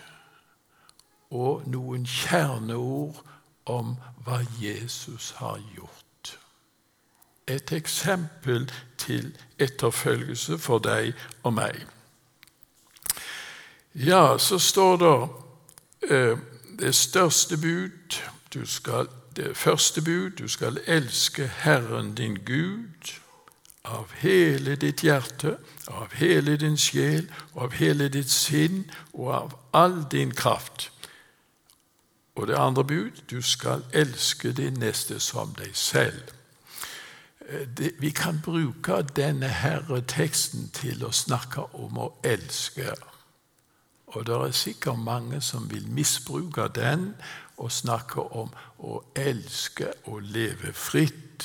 og 1.30 1.68
noen 1.70 2.06
kjerneord 2.06 3.22
om 3.70 3.96
hva 4.26 4.42
Jesus 4.62 5.34
har 5.38 5.60
gjort. 5.76 6.40
Et 7.48 7.72
eksempel 7.72 8.72
til 8.98 9.32
etterfølgelse 9.60 10.58
for 10.58 10.80
deg 10.80 11.14
og 11.44 11.54
meg. 11.54 11.86
Ja, 13.96 14.38
så 14.38 14.60
står 14.60 14.98
det 14.98 15.16
eh, 16.12 16.38
det 16.80 16.96
største 16.96 17.58
bud 17.58 18.22
skal, 18.66 19.08
Det 19.36 19.58
første 19.58 20.02
bud 20.02 20.30
du 20.30 20.48
skal 20.48 20.80
elske 20.88 21.48
Herren 21.48 22.16
din 22.16 22.36
Gud 22.46 23.20
av 23.84 24.12
hele 24.14 24.76
ditt 24.76 25.02
hjerte, 25.04 25.58
av 25.88 26.14
hele 26.14 26.58
din 26.58 26.78
sjel, 26.78 27.30
av 27.56 27.72
hele 27.72 28.10
ditt 28.10 28.30
sinn 28.30 28.92
og 29.14 29.34
av 29.34 29.54
all 29.74 30.04
din 30.12 30.32
kraft. 30.32 30.92
Og 32.40 32.48
det 32.48 32.56
andre 32.56 32.84
bud 32.84 33.12
du 33.30 33.42
skal 33.42 33.84
elske 33.94 34.52
din 34.52 34.74
neste 34.80 35.20
som 35.20 35.52
deg 35.58 35.74
selv. 35.76 36.22
Eh, 37.50 37.68
det, 37.78 37.92
vi 38.00 38.10
kan 38.10 38.40
bruke 38.46 39.02
denne 39.16 39.48
herre 39.48 40.00
teksten 40.08 40.70
til 40.72 41.04
å 41.04 41.12
snakke 41.12 41.66
om 41.76 41.98
å 42.00 42.06
elske. 42.24 42.94
Og 44.16 44.24
det 44.26 44.38
er 44.38 44.56
sikkert 44.56 45.04
mange 45.04 45.42
som 45.42 45.68
vil 45.72 45.90
misbruke 45.92 46.70
den 46.76 47.12
og 47.58 47.72
snakke 47.76 48.24
om 48.24 48.56
å 48.80 49.02
elske 49.20 49.92
og 50.08 50.22
leve 50.32 50.72
fritt. 50.74 51.44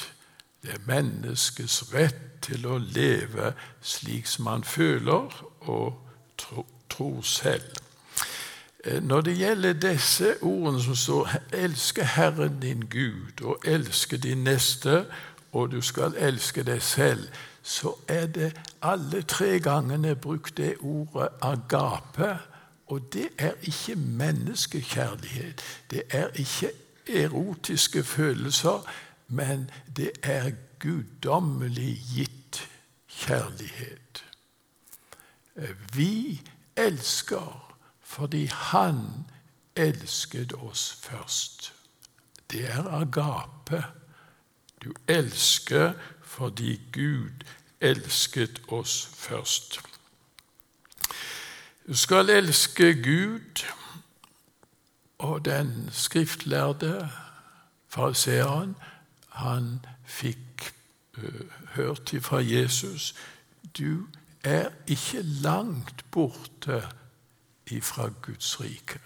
Det 0.63 0.77
er 0.77 0.87
menneskets 0.87 1.89
rett 1.91 2.39
til 2.47 2.69
å 2.71 2.79
leve 2.79 3.51
slik 3.83 4.31
som 4.31 4.47
man 4.47 4.63
føler 4.65 5.43
og 5.61 5.99
tror 6.89 7.23
selv. 7.27 7.84
Eh, 8.85 9.03
når 9.03 9.21
det 9.21 9.39
gjelder 9.39 9.73
disse 9.73 10.43
ordene 10.43 10.83
som 10.83 10.95
står 10.97 11.31
'elske 11.53 12.05
Herren 12.05 12.61
din 12.61 12.81
Gud' 12.81 13.45
og 13.45 13.59
'elske 13.65 14.17
din 14.17 14.45
neste', 14.45 15.05
og 15.53 15.71
du 15.71 15.81
skal 15.81 16.15
elske 16.19 16.63
deg 16.63 16.83
selv, 16.83 17.29
så 17.63 17.95
er 18.09 18.27
det 18.27 18.57
alle 18.83 19.23
tre 19.23 19.61
gangene 19.61 20.15
brukt 20.15 20.57
det 20.57 20.75
ordet 20.81 21.29
agape 21.43 22.39
Og 22.87 23.13
det 23.13 23.29
er 23.39 23.53
ikke 23.63 23.95
menneskekjærlighet. 23.95 25.63
Det 25.91 26.03
er 26.11 26.29
ikke 26.35 26.71
erotiske 27.09 28.05
følelser, 28.05 28.93
men 29.29 29.71
det 29.97 30.11
er 30.23 30.51
guddommelig 30.79 31.99
gitt 32.15 32.69
kjærlighet. 33.09 34.25
Vi 35.95 36.43
elsker 36.77 37.64
fordi 38.15 38.45
Han 38.47 39.27
elsket 39.77 40.53
oss 40.53 40.99
først. 41.03 41.73
Det 42.51 42.71
er 42.71 42.85
agape. 43.01 43.85
Du 44.85 44.93
elsker 45.09 45.93
fordi 46.23 46.81
Gud 46.93 47.45
elsket 47.81 48.63
oss 48.69 49.11
først. 49.17 49.81
Du 51.89 51.97
skal 51.97 52.31
elske 52.31 53.03
Gud 53.03 53.65
og 55.19 55.45
den 55.45 55.91
skriftlærde 55.93 57.11
fariseeren. 57.89 58.77
Han 59.29 59.81
fikk 60.05 60.73
uh, 61.17 61.51
hørt 61.75 62.15
fra 62.21 62.39
Jesus 62.39 63.15
du 63.79 64.07
er 64.45 64.69
ikke 64.87 65.23
langt 65.23 66.05
borte 66.11 66.83
ifra 67.71 68.09
Guds 68.23 68.61
rike. 68.61 69.01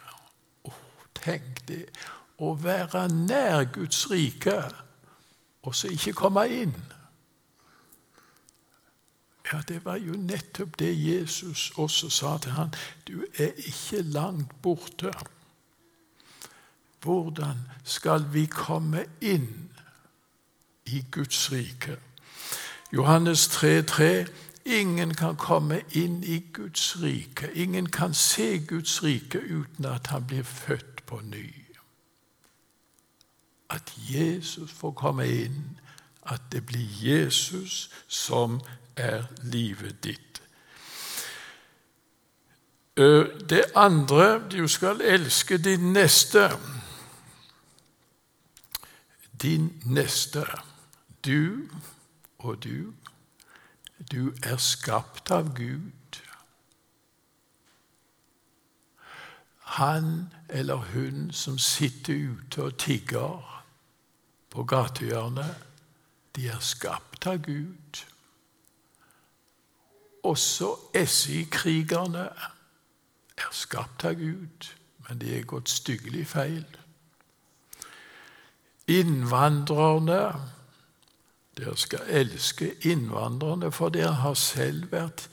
Oh, 0.64 0.82
tenk 1.14 1.66
det! 1.68 1.86
Å 2.38 2.52
være 2.54 3.08
nær 3.10 3.64
Guds 3.74 4.04
rike 4.10 4.60
og 5.66 5.74
så 5.74 5.90
ikke 5.90 6.14
komme 6.14 6.44
inn. 6.54 6.74
Ja, 9.52 9.60
det 9.68 9.84
var 9.84 9.96
jo 9.96 10.12
nettopp 10.12 10.78
det 10.78 10.92
Jesus 10.92 11.72
også 11.76 12.10
sa 12.10 12.36
til 12.38 12.52
han. 12.52 12.74
Du 13.08 13.24
er 13.38 13.56
ikke 13.56 14.02
langt 14.02 14.52
borte. 14.62 15.12
Hvordan 17.02 17.58
skal 17.84 18.26
vi 18.32 18.46
komme 18.46 19.06
inn 19.20 19.70
i 20.86 21.04
Guds 21.10 21.52
rike? 21.52 21.96
Johannes 22.92 23.48
3, 23.48 23.82
3, 23.82 24.26
Ingen 24.68 25.14
kan 25.14 25.36
komme 25.36 25.80
inn 25.96 26.22
i 26.24 26.38
Guds 26.52 27.02
rike. 27.02 27.48
Ingen 27.54 27.88
kan 27.88 28.14
se 28.14 28.58
Guds 28.58 29.02
rike 29.02 29.40
uten 29.40 29.84
at 29.84 30.06
han 30.06 30.26
blir 30.26 30.42
født 30.42 31.06
på 31.06 31.20
ny. 31.24 31.54
At 33.70 33.92
Jesus 33.96 34.72
får 34.72 34.92
komme 34.92 35.24
inn, 35.28 35.80
at 36.22 36.42
det 36.52 36.66
blir 36.66 36.88
Jesus 37.00 37.90
som 38.08 38.60
er 38.96 39.24
livet 39.42 40.04
ditt. 40.04 40.42
Det 43.50 43.64
andre 43.74 44.48
du 44.50 44.68
skal 44.68 45.00
elske 45.00 45.58
din 45.58 45.92
neste. 45.92 46.50
Din 49.42 49.82
neste. 49.86 50.44
Du 51.24 51.68
og 52.38 52.64
du. 52.64 52.92
Du 54.10 54.32
er 54.42 54.56
skapt 54.56 55.30
av 55.30 55.54
Gud. 55.54 55.92
Han 59.78 60.32
eller 60.48 60.76
hun 60.76 61.32
som 61.32 61.58
sitter 61.58 62.14
ute 62.14 62.62
og 62.62 62.78
tigger 62.78 63.64
på 64.50 64.64
gatehjørnet, 64.64 65.54
de 66.36 66.48
er 66.48 66.58
skapt 66.64 67.26
av 67.26 67.42
Gud. 67.44 68.04
Også 70.22 70.72
SI-krigerne 71.04 72.24
er 73.36 73.52
skapt 73.52 74.04
av 74.04 74.14
Gud, 74.14 74.72
men 75.08 75.20
de 75.20 75.36
er 75.36 75.44
gått 75.44 75.68
styggelig 75.68 76.26
feil. 76.32 76.64
Innvandrerne 78.88 80.22
Dere 81.58 81.76
skal 81.76 82.00
elske 82.08 82.74
innvandrerne, 82.86 83.72
for 83.72 83.88
dere 83.88 84.12
har 84.22 84.34
selv 84.38 84.92
vært 84.92 85.28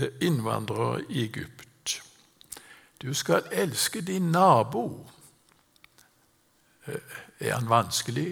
eh, 0.00 0.08
innvandrere 0.20 1.02
i 1.08 1.26
Egypt. 1.26 1.98
Du 3.02 3.14
skal 3.14 3.42
elske 3.52 4.00
din 4.00 4.30
nabo. 4.32 4.86
Eh, 6.86 7.20
er 7.40 7.54
han 7.54 7.68
vanskelig? 7.68 8.30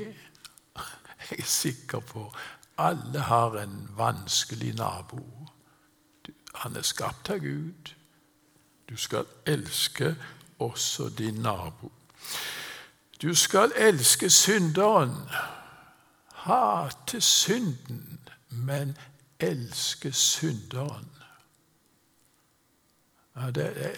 Jeg 1.31 1.39
er 1.39 1.45
sikker 1.45 2.01
på 2.01 2.31
alle 2.81 3.19
har 3.19 3.57
en 3.61 3.89
vanskelig 3.97 4.75
nabo. 4.75 5.49
Han 6.55 6.77
er 6.77 6.83
skapt 6.83 7.31
av 7.31 7.39
Gud. 7.39 7.93
Du 8.89 8.97
skal 8.97 9.27
elske 9.47 10.15
også 10.59 11.09
din 11.19 11.35
nabo. 11.35 11.93
Du 13.23 13.35
skal 13.35 13.73
elske 13.77 14.31
synderen. 14.31 15.15
Hate 16.41 17.21
synden, 17.21 18.21
men 18.49 18.97
elske 19.41 20.13
synderen. 20.13 21.11
Ja, 23.37 23.51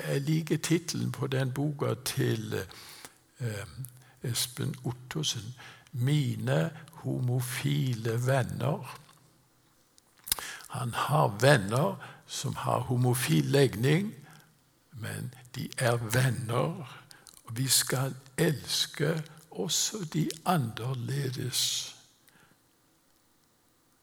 jeg 0.09 0.21
liker 0.21 0.57
tittelen 0.57 1.13
på 1.13 1.27
den 1.27 1.53
boka 1.53 1.95
til 2.05 2.55
eh, 3.39 3.67
Espen 4.23 4.75
Ottosen. 4.85 5.55
'Mine 5.93 6.71
homofile 6.91 8.15
venner'. 8.27 8.99
Han 10.69 10.95
har 10.95 11.29
venner 11.41 11.97
som 12.27 12.57
har 12.57 12.79
homofil 12.79 13.45
legning, 13.45 14.15
men 14.93 15.35
de 15.55 15.69
er 15.79 15.97
venner. 15.97 16.99
Vi 17.51 17.69
skal 17.69 18.15
elske 18.39 19.23
også 19.51 20.09
de 20.13 20.29
annerledes. 20.45 21.92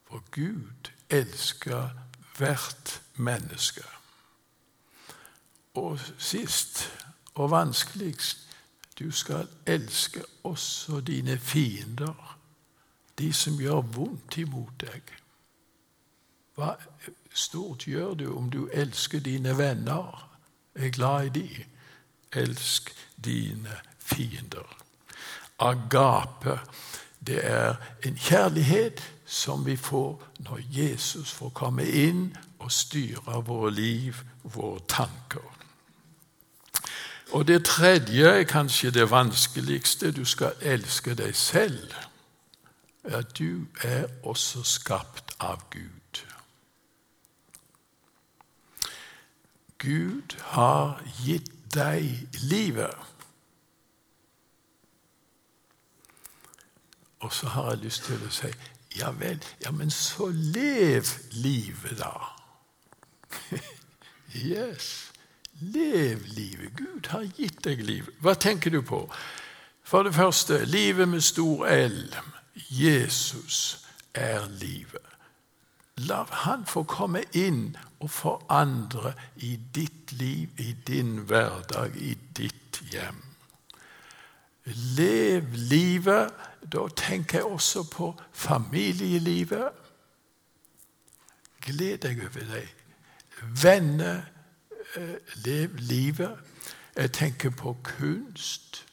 For 0.10 0.24
Gud 0.32 0.92
elsker 1.10 1.90
hvert 2.38 3.02
menneske. 3.16 3.84
Og 5.74 6.00
sist 6.18 6.92
og 7.34 7.52
vanskeligst 7.52 8.48
du 9.00 9.12
skal 9.12 9.48
elske 9.66 10.24
også 10.44 11.00
dine 11.00 11.38
fiender, 11.38 12.38
de 13.20 13.34
som 13.34 13.58
gjør 13.60 13.82
vondt 13.82 14.38
imot 14.38 14.74
deg. 14.82 15.14
Hva 16.56 16.74
stort 17.34 17.86
gjør 17.88 18.14
du 18.14 18.26
om 18.36 18.50
du 18.52 18.66
elsker 18.74 19.20
dine 19.20 19.58
venner, 19.58 20.26
er 20.76 20.90
glad 20.90 21.26
i 21.26 21.30
de? 21.40 21.66
Elsk 22.32 22.92
dine 23.26 23.78
fiender. 24.00 24.78
Agape, 25.60 26.60
det 27.28 27.40
er 27.46 27.76
en 28.04 28.16
kjærlighet 28.16 29.04
som 29.30 29.66
vi 29.66 29.76
får 29.78 30.24
når 30.40 30.60
Jesus 30.72 31.32
får 31.32 31.50
komme 31.50 31.86
inn 31.86 32.38
og 32.60 32.72
styre 32.72 33.44
våre 33.46 33.72
liv, 33.72 34.16
våre 34.44 34.80
tanker. 34.90 35.46
Og 37.32 37.48
det 37.48 37.66
tredje 37.66 38.26
er 38.26 38.44
kanskje 38.44 38.92
det 38.92 39.12
vanskeligste. 39.12 40.12
Du 40.12 40.26
skal 40.26 40.58
elske 40.62 41.14
deg 41.14 41.36
selv. 41.36 41.94
At 43.04 43.38
du 43.38 43.66
er 43.84 44.10
også 44.24 44.64
skapt 44.64 45.36
av 45.40 45.62
Gud. 45.70 46.24
Gud 49.78 50.36
har 50.42 51.04
gitt 51.26 51.52
deg 51.74 52.28
livet. 52.34 52.98
Og 57.20 57.34
så 57.34 57.48
har 57.48 57.70
jeg 57.70 57.84
lyst 57.84 58.04
til 58.04 58.26
å 58.26 58.34
si 58.34 58.52
ja 58.98 59.12
vel, 59.12 59.44
ja, 59.64 59.72
men 59.72 59.92
så 59.92 60.32
lev 60.34 61.06
livet, 61.32 61.98
da. 62.00 62.14
yes. 64.34 65.12
Lev 65.60 66.24
livet. 66.26 66.72
Gud 66.76 67.08
har 67.12 67.28
gitt 67.38 67.64
deg 67.64 67.84
livet. 67.84 68.16
Hva 68.24 68.34
tenker 68.34 68.72
du 68.74 68.82
på? 68.82 69.04
For 69.84 70.04
det 70.04 70.16
første, 70.16 70.66
livet 70.66 71.10
med 71.10 71.22
stor 71.22 71.68
L. 71.68 72.16
Jesus 72.70 73.86
er 74.14 74.48
livet. 74.62 75.06
La 76.08 76.24
han 76.46 76.66
få 76.66 76.84
komme 76.88 77.26
inn 77.36 77.74
og 78.00 78.12
forandre 78.14 79.14
i 79.44 79.58
ditt 79.76 80.14
liv, 80.16 80.50
i 80.58 80.72
din 80.88 81.26
hverdag, 81.28 81.98
i 81.98 82.16
ditt 82.38 82.80
hjem. 82.92 83.29
Lev 84.76 85.44
livet. 85.54 86.34
Da 86.74 86.88
tenker 86.96 87.38
jeg 87.38 87.46
også 87.46 87.84
på 87.84 88.22
familielivet. 88.32 89.70
Gled 91.62 91.98
deg 91.98 92.20
over 92.20 92.54
deg. 92.54 92.68
Venner, 93.62 94.22
eh, 94.96 95.16
lev 95.36 95.70
livet. 95.78 96.38
Jeg 96.96 97.12
tenker 97.12 97.50
på 97.50 97.78
kunst. 97.84 98.86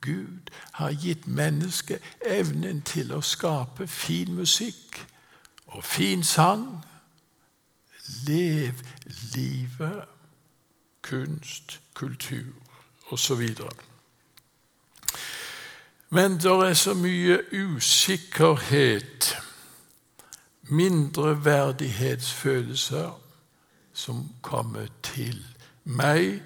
Gud 0.00 0.40
har 0.72 0.92
gitt 0.92 1.26
mennesket 1.26 2.02
evnen 2.20 2.82
til 2.82 3.12
å 3.12 3.20
skape 3.20 3.86
fin 3.86 4.34
musikk 4.34 5.06
og 5.66 5.84
fin 5.84 6.24
sang. 6.24 6.84
Lev 8.26 8.72
livet. 9.34 10.04
kunst, 11.06 11.80
kultur 11.94 12.52
osv. 13.10 13.42
Men 16.08 16.32
det 16.32 16.44
er 16.44 16.74
så 16.74 16.94
mye 16.94 17.42
usikkerhet, 17.52 19.36
mindreverdighetsfølelser, 20.62 23.20
som 23.92 24.30
kommer 24.42 24.86
til 25.02 25.46
meg 25.84 26.42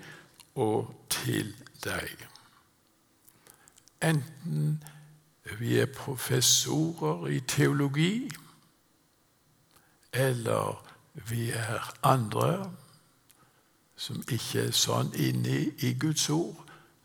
og 0.55 1.07
til 1.11 1.55
deg. 1.85 2.27
Enten 4.03 4.85
vi 5.59 5.79
er 5.79 5.87
professorer 5.87 7.27
i 7.27 7.41
teologi, 7.41 8.31
eller 10.13 10.87
vi 11.13 11.51
er 11.51 11.97
andre 12.03 12.73
som 13.97 14.23
ikke 14.31 14.69
er 14.69 14.73
sånn 14.73 15.13
inne 15.21 15.67
i 15.85 15.93
Guds 16.01 16.31
ord, 16.33 16.57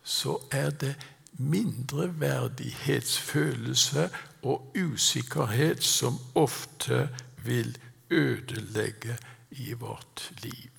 så 0.03 0.37
er 0.51 0.69
det 0.69 0.95
mindreverdighetsfølelse 1.37 4.09
og 4.43 4.73
usikkerhet 4.77 5.83
som 5.83 6.19
ofte 6.35 7.09
vil 7.43 7.77
ødelegge 8.09 9.17
i 9.51 9.73
vårt 9.73 10.31
liv. 10.43 10.69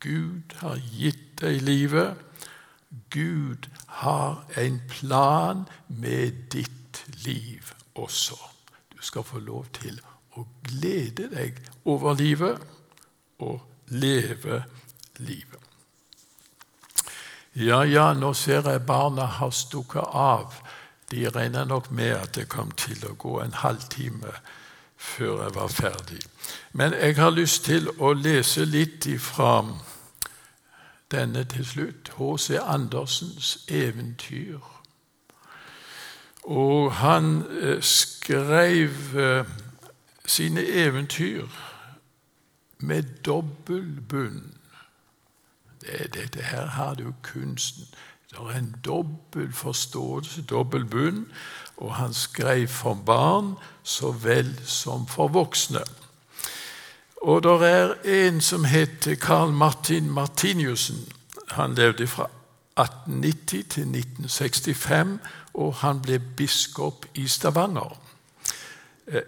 Gud 0.00 0.56
har 0.60 0.80
gitt 0.98 1.40
deg 1.40 1.62
livet. 1.62 2.16
Gud 3.10 3.68
har 3.86 4.46
en 4.56 4.80
plan 4.88 5.64
med 5.88 6.32
ditt 6.52 7.04
liv 7.24 7.72
også. 7.94 8.36
Du 8.92 9.02
skal 9.02 9.24
få 9.24 9.38
lov 9.42 9.66
til 9.76 10.00
å 10.36 10.46
glede 10.62 11.28
deg 11.32 11.58
over 11.84 12.14
livet 12.14 12.60
og 13.38 13.60
leve 13.88 14.62
livet. 15.18 15.65
Ja, 17.56 17.82
ja, 17.84 18.12
nå 18.12 18.34
ser 18.36 18.68
jeg 18.68 18.82
barna 18.86 19.24
har 19.24 19.50
stukket 19.50 20.04
av. 20.12 20.54
De 21.10 21.28
regner 21.30 21.64
nok 21.64 21.90
med 21.90 22.12
at 22.12 22.34
det 22.36 22.50
kom 22.52 22.70
til 22.76 23.00
å 23.08 23.14
gå 23.16 23.38
en 23.40 23.54
halvtime 23.56 24.32
før 24.96 25.42
jeg 25.42 25.54
var 25.54 25.68
ferdig. 25.72 26.20
Men 26.72 26.92
jeg 26.92 27.16
har 27.16 27.30
lyst 27.32 27.64
til 27.64 27.88
å 27.98 28.12
lese 28.12 28.64
litt 28.68 29.06
ifra 29.08 29.64
denne 31.10 31.44
til 31.48 31.64
slutt. 31.64 32.10
H.C. 32.18 32.58
Andersens 32.60 33.64
eventyr. 33.68 34.60
Og 36.44 36.92
han 36.92 37.40
eh, 37.60 37.80
skrev 37.80 39.16
eh, 39.16 39.48
sine 40.26 40.60
eventyr 40.60 41.48
med 42.78 43.02
dobbel 43.24 44.00
bunn. 44.08 44.55
Dette 46.14 46.42
her 46.42 46.66
har 46.66 46.94
du 46.94 47.12
kunsten. 47.22 47.84
Det 48.30 48.38
er 48.38 48.58
en 48.58 48.74
dobbel 48.84 49.52
forståelse, 49.52 50.42
dobbel 50.42 50.84
bunn, 50.84 51.26
og 51.76 51.94
han 51.94 52.14
skrev 52.14 52.68
for 52.68 52.94
barn 52.94 53.54
så 53.82 54.10
vel 54.10 54.60
som 54.64 55.06
for 55.06 55.28
voksne. 55.28 55.84
Og 57.22 57.42
det 57.42 57.68
er 57.70 57.94
en 58.04 58.40
som 58.40 58.64
heter 58.64 59.14
Carl 59.14 59.52
Martin 59.52 60.10
Martiniussen. 60.10 61.12
Han 61.48 61.74
levde 61.74 62.06
fra 62.06 62.28
1890 62.76 63.48
til 63.48 63.82
1965, 63.82 65.18
og 65.54 65.74
han 65.74 66.02
ble 66.02 66.18
biskop 66.18 67.06
i 67.14 67.28
Stavanger. 67.28 67.96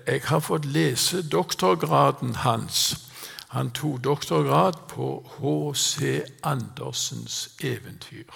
Jeg 0.06 0.20
har 0.24 0.40
fått 0.40 0.64
lese 0.64 1.22
doktorgraden 1.22 2.34
hans 2.34 3.07
han 3.48 3.70
tok 3.70 4.04
doktorgrad 4.04 4.72
på 4.88 5.30
H.C. 5.38 6.22
Andersens 6.42 7.50
eventyr. 7.60 8.32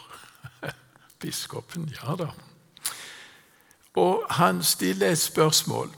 Biskopen, 1.21 1.95
ja 2.03 2.17
da. 2.17 2.29
Og 3.95 4.27
han 4.31 4.63
stiller 4.63 5.11
et 5.11 5.19
spørsmål. 5.19 5.91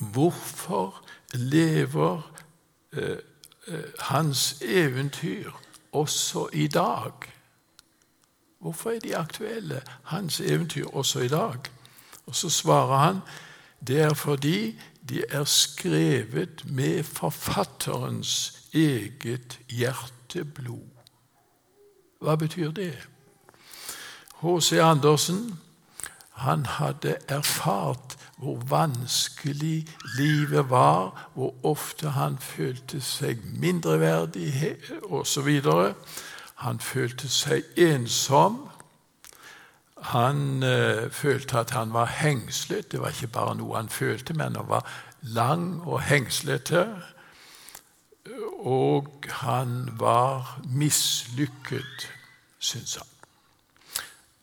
Hvorfor 0.00 1.04
lever 1.34 2.32
eh, 2.92 3.18
eh, 3.66 3.84
hans 3.98 4.62
eventyr 4.62 5.50
også 5.92 6.48
i 6.52 6.66
dag? 6.66 7.12
Hvorfor 8.58 8.90
er 8.90 8.98
de 8.98 9.16
aktuelle, 9.16 9.82
hans 10.02 10.40
eventyr, 10.40 10.86
også 10.86 11.20
i 11.20 11.28
dag? 11.28 11.58
Og 12.26 12.34
Så 12.34 12.50
svarer 12.50 12.96
han 12.96 13.20
det 13.86 14.00
er 14.00 14.14
fordi 14.14 14.78
de 15.08 15.22
er 15.30 15.44
skrevet 15.44 16.64
med 16.64 17.02
forfatterens 17.02 18.58
eget 18.74 19.58
hjerteblod. 19.68 20.88
Hva 22.20 22.34
betyr 22.36 22.70
det? 22.70 22.94
H.C. 24.42 24.72
Andersen 24.72 25.58
han 26.38 26.66
hadde 26.66 27.16
erfart 27.28 28.16
hvor 28.36 28.60
vanskelig 28.70 29.86
livet 30.18 30.70
var, 30.70 31.30
hvor 31.34 31.54
ofte 31.66 32.08
han 32.14 32.38
følte 32.38 33.00
seg 33.02 33.42
mindreverdig 33.58 34.76
osv. 35.02 35.48
Han 36.62 36.78
følte 36.80 37.28
seg 37.28 37.66
ensom. 37.76 38.60
Han 40.02 40.62
eh, 40.62 41.10
følte 41.10 41.58
at 41.58 41.70
han 41.70 41.92
var 41.92 42.06
hengslet. 42.06 42.92
Det 42.92 43.00
var 43.00 43.08
ikke 43.08 43.26
bare 43.26 43.54
noe 43.58 43.76
han 43.76 43.88
følte, 43.88 44.34
men 44.34 44.56
han 44.56 44.68
var 44.68 44.86
lang 45.22 45.82
og 45.82 46.02
hengslete. 46.02 46.86
Og 48.58 49.24
han 49.28 49.88
var 49.98 50.60
mislykket, 50.64 52.10
syns 52.58 52.94
han. 52.94 53.06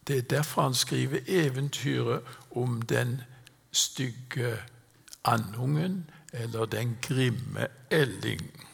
Det 0.07 0.17
er 0.17 0.21
derfor 0.21 0.61
han 0.61 0.73
skriver 0.73 1.19
eventyret 1.27 2.21
om 2.55 2.81
den 2.81 3.21
stygge 3.71 4.57
andungen 5.23 6.09
eller 6.33 6.65
den 6.65 6.97
grimme 7.01 7.67
elling. 7.89 8.65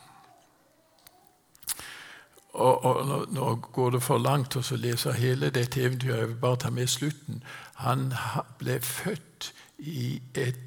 Og, 2.53 2.85
og 2.85 3.27
Nå 3.31 3.55
går 3.55 3.89
det 3.89 4.03
for 4.03 4.17
langt 4.17 4.55
å 4.55 4.63
lese 4.75 5.13
hele 5.15 5.49
dette 5.49 5.81
eventyret. 5.81 6.19
Jeg 6.19 6.27
vil 6.27 6.41
bare 6.41 6.59
ta 6.65 6.69
med 6.69 6.87
slutten. 6.87 7.43
Han 7.79 8.11
ble 8.59 8.79
født 8.81 9.53
i 9.77 10.21
et, 10.35 10.59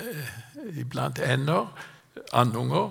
eh, 0.00 0.84
blant 0.90 1.18
ender, 1.18 1.68
andunger, 2.32 2.90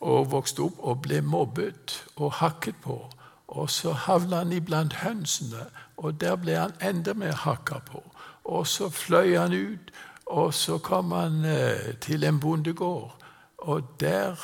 og 0.00 0.30
vokste 0.30 0.62
opp 0.62 0.78
og 0.78 1.02
ble 1.02 1.22
mobbet 1.22 2.04
og 2.16 2.32
hakket 2.32 2.76
på. 2.82 3.10
Og 3.48 3.70
så 3.70 3.92
havna 3.92 4.36
han 4.44 4.52
iblant 4.52 5.00
hønsene, 5.00 5.70
og 5.96 6.20
der 6.20 6.36
ble 6.36 6.54
han 6.54 6.76
enda 6.84 7.14
mer 7.14 7.32
hakka 7.32 7.80
på. 7.86 8.02
Og 8.44 8.66
så 8.66 8.88
fløy 8.88 9.36
han 9.36 9.52
ut, 9.52 9.90
og 10.26 10.54
så 10.54 10.78
kom 10.78 11.12
han 11.12 11.44
eh, 11.44 11.94
til 12.00 12.24
en 12.24 12.40
bondegård. 12.40 13.16
Og 13.58 13.82
der 14.00 14.36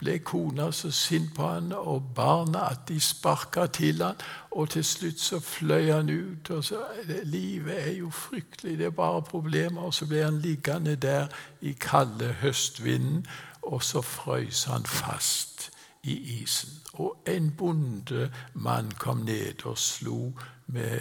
ble 0.00 0.18
kona 0.24 0.70
så 0.72 0.90
sint 0.90 1.34
på 1.36 1.46
han 1.46 1.72
og 1.76 2.12
barna 2.16 2.64
at 2.70 2.88
de 2.88 3.00
sparka 3.00 3.66
til 3.66 4.02
han, 4.02 4.16
og 4.50 4.70
til 4.72 4.84
slutt 4.84 5.20
så 5.20 5.40
fløy 5.40 5.92
han 5.92 6.10
ut. 6.10 6.50
og 6.50 6.64
så, 6.64 6.80
Livet 7.22 7.88
er 7.88 7.92
jo 7.92 8.10
fryktelig, 8.10 8.78
det 8.78 8.86
er 8.86 8.90
bare 8.90 9.22
problemer. 9.22 9.80
Og 9.80 9.94
så 9.94 10.06
ble 10.06 10.24
han 10.24 10.40
liggende 10.40 10.96
der 10.96 11.26
i 11.60 11.72
kalde 11.72 12.32
høstvinden, 12.40 13.26
og 13.62 13.82
så 13.82 14.00
frøys 14.00 14.64
han 14.64 14.86
fast 14.86 15.70
i 16.02 16.42
isen. 16.42 16.70
Og 16.92 17.16
en 17.26 17.50
bondemann 17.50 18.90
kom 18.98 19.16
ned 19.16 19.66
og 19.66 19.78
slo 19.78 20.32
med 20.66 21.00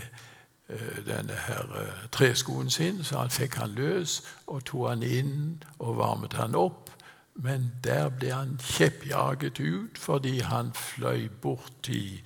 uh, 0.69 1.05
denne 1.07 1.33
her 1.47 1.65
uh, 1.71 2.09
treskoen 2.11 2.69
sin, 2.69 3.03
så 3.03 3.17
han 3.17 3.29
fikk 3.29 3.55
han 3.55 3.69
løs 3.69 4.23
og 4.47 4.65
tok 4.65 4.89
han 4.89 5.03
inn 5.03 5.63
og 5.79 5.97
varmet 5.97 6.33
han 6.33 6.55
opp 6.55 6.98
men 7.39 7.71
der 7.83 8.09
ble 8.11 8.33
han 8.35 8.57
kjeppjaget 8.59 9.59
ut 9.59 9.99
fordi 9.99 10.39
han 10.43 10.73
fløy 10.75 11.29
borti 11.41 12.21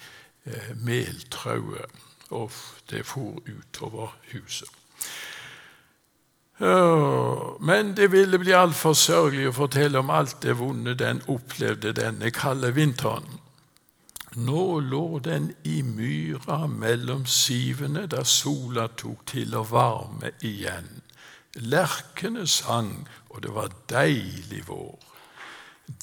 eh, 0.45 0.71
meltrauet, 0.75 2.01
og 2.29 2.51
det 2.89 3.05
for 3.05 3.41
utover 3.45 4.15
huset. 4.33 4.69
Men 7.59 7.93
det 7.97 8.11
ville 8.11 8.39
bli 8.39 8.53
altfor 8.55 8.93
sørgelig 8.93 9.49
å 9.49 9.55
fortelle 9.57 9.99
om 9.99 10.11
alt 10.13 10.37
det 10.45 10.53
vonde 10.59 10.93
den 10.95 11.21
opplevde 11.27 11.91
denne 11.97 12.29
kalde 12.31 12.71
vinteren. 12.75 13.25
Nå 14.35 14.79
lå 14.79 15.19
den 15.19 15.51
i 15.63 15.81
myra 15.83 16.63
mellom 16.67 17.25
sivene 17.25 18.07
da 18.09 18.23
sola 18.25 18.87
tok 18.87 19.25
til 19.29 19.53
å 19.57 19.65
varme 19.69 20.33
igjen. 20.41 20.89
Lerkene 21.55 22.47
sang, 22.47 23.07
og 23.29 23.43
det 23.43 23.53
var 23.53 23.73
deilig 23.89 24.63
vår. 24.67 24.99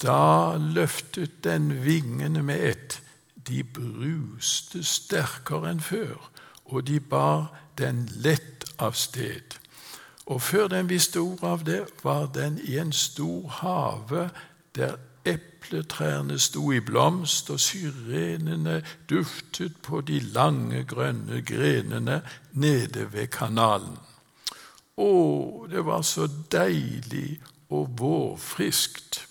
Da 0.03 0.57
løftet 0.57 1.43
den 1.43 1.85
vingene 1.85 2.43
med 2.43 2.69
ett. 2.69 3.01
De 3.47 3.63
bruste 3.63 4.83
sterkere 4.85 5.73
enn 5.73 5.81
før, 5.83 6.29
og 6.65 6.87
de 6.87 6.99
bar 6.99 7.49
den 7.77 8.05
lett 8.23 8.67
av 8.79 8.93
sted. 8.95 9.57
Og 10.25 10.41
før 10.41 10.67
den 10.67 10.89
visste 10.89 11.19
ord 11.19 11.43
av 11.43 11.65
det, 11.65 11.81
var 12.03 12.29
den 12.35 12.59
i 12.63 12.77
en 12.77 12.93
stor 12.93 13.49
have 13.61 14.29
der 14.75 14.95
epletrærne 15.25 16.39
sto 16.39 16.71
i 16.71 16.79
blomst, 16.79 17.49
og 17.49 17.59
syrenene 17.59 18.81
duftet 19.09 19.81
på 19.83 20.01
de 20.01 20.19
lange, 20.19 20.85
grønne 20.85 21.41
grenene 21.41 22.21
nede 22.51 23.13
ved 23.13 23.27
kanalen. 23.27 23.97
Å, 25.01 25.67
det 25.71 25.81
var 25.87 26.05
så 26.05 26.27
deilig 26.53 27.39
og 27.73 27.95
vårfriskt. 27.97 29.23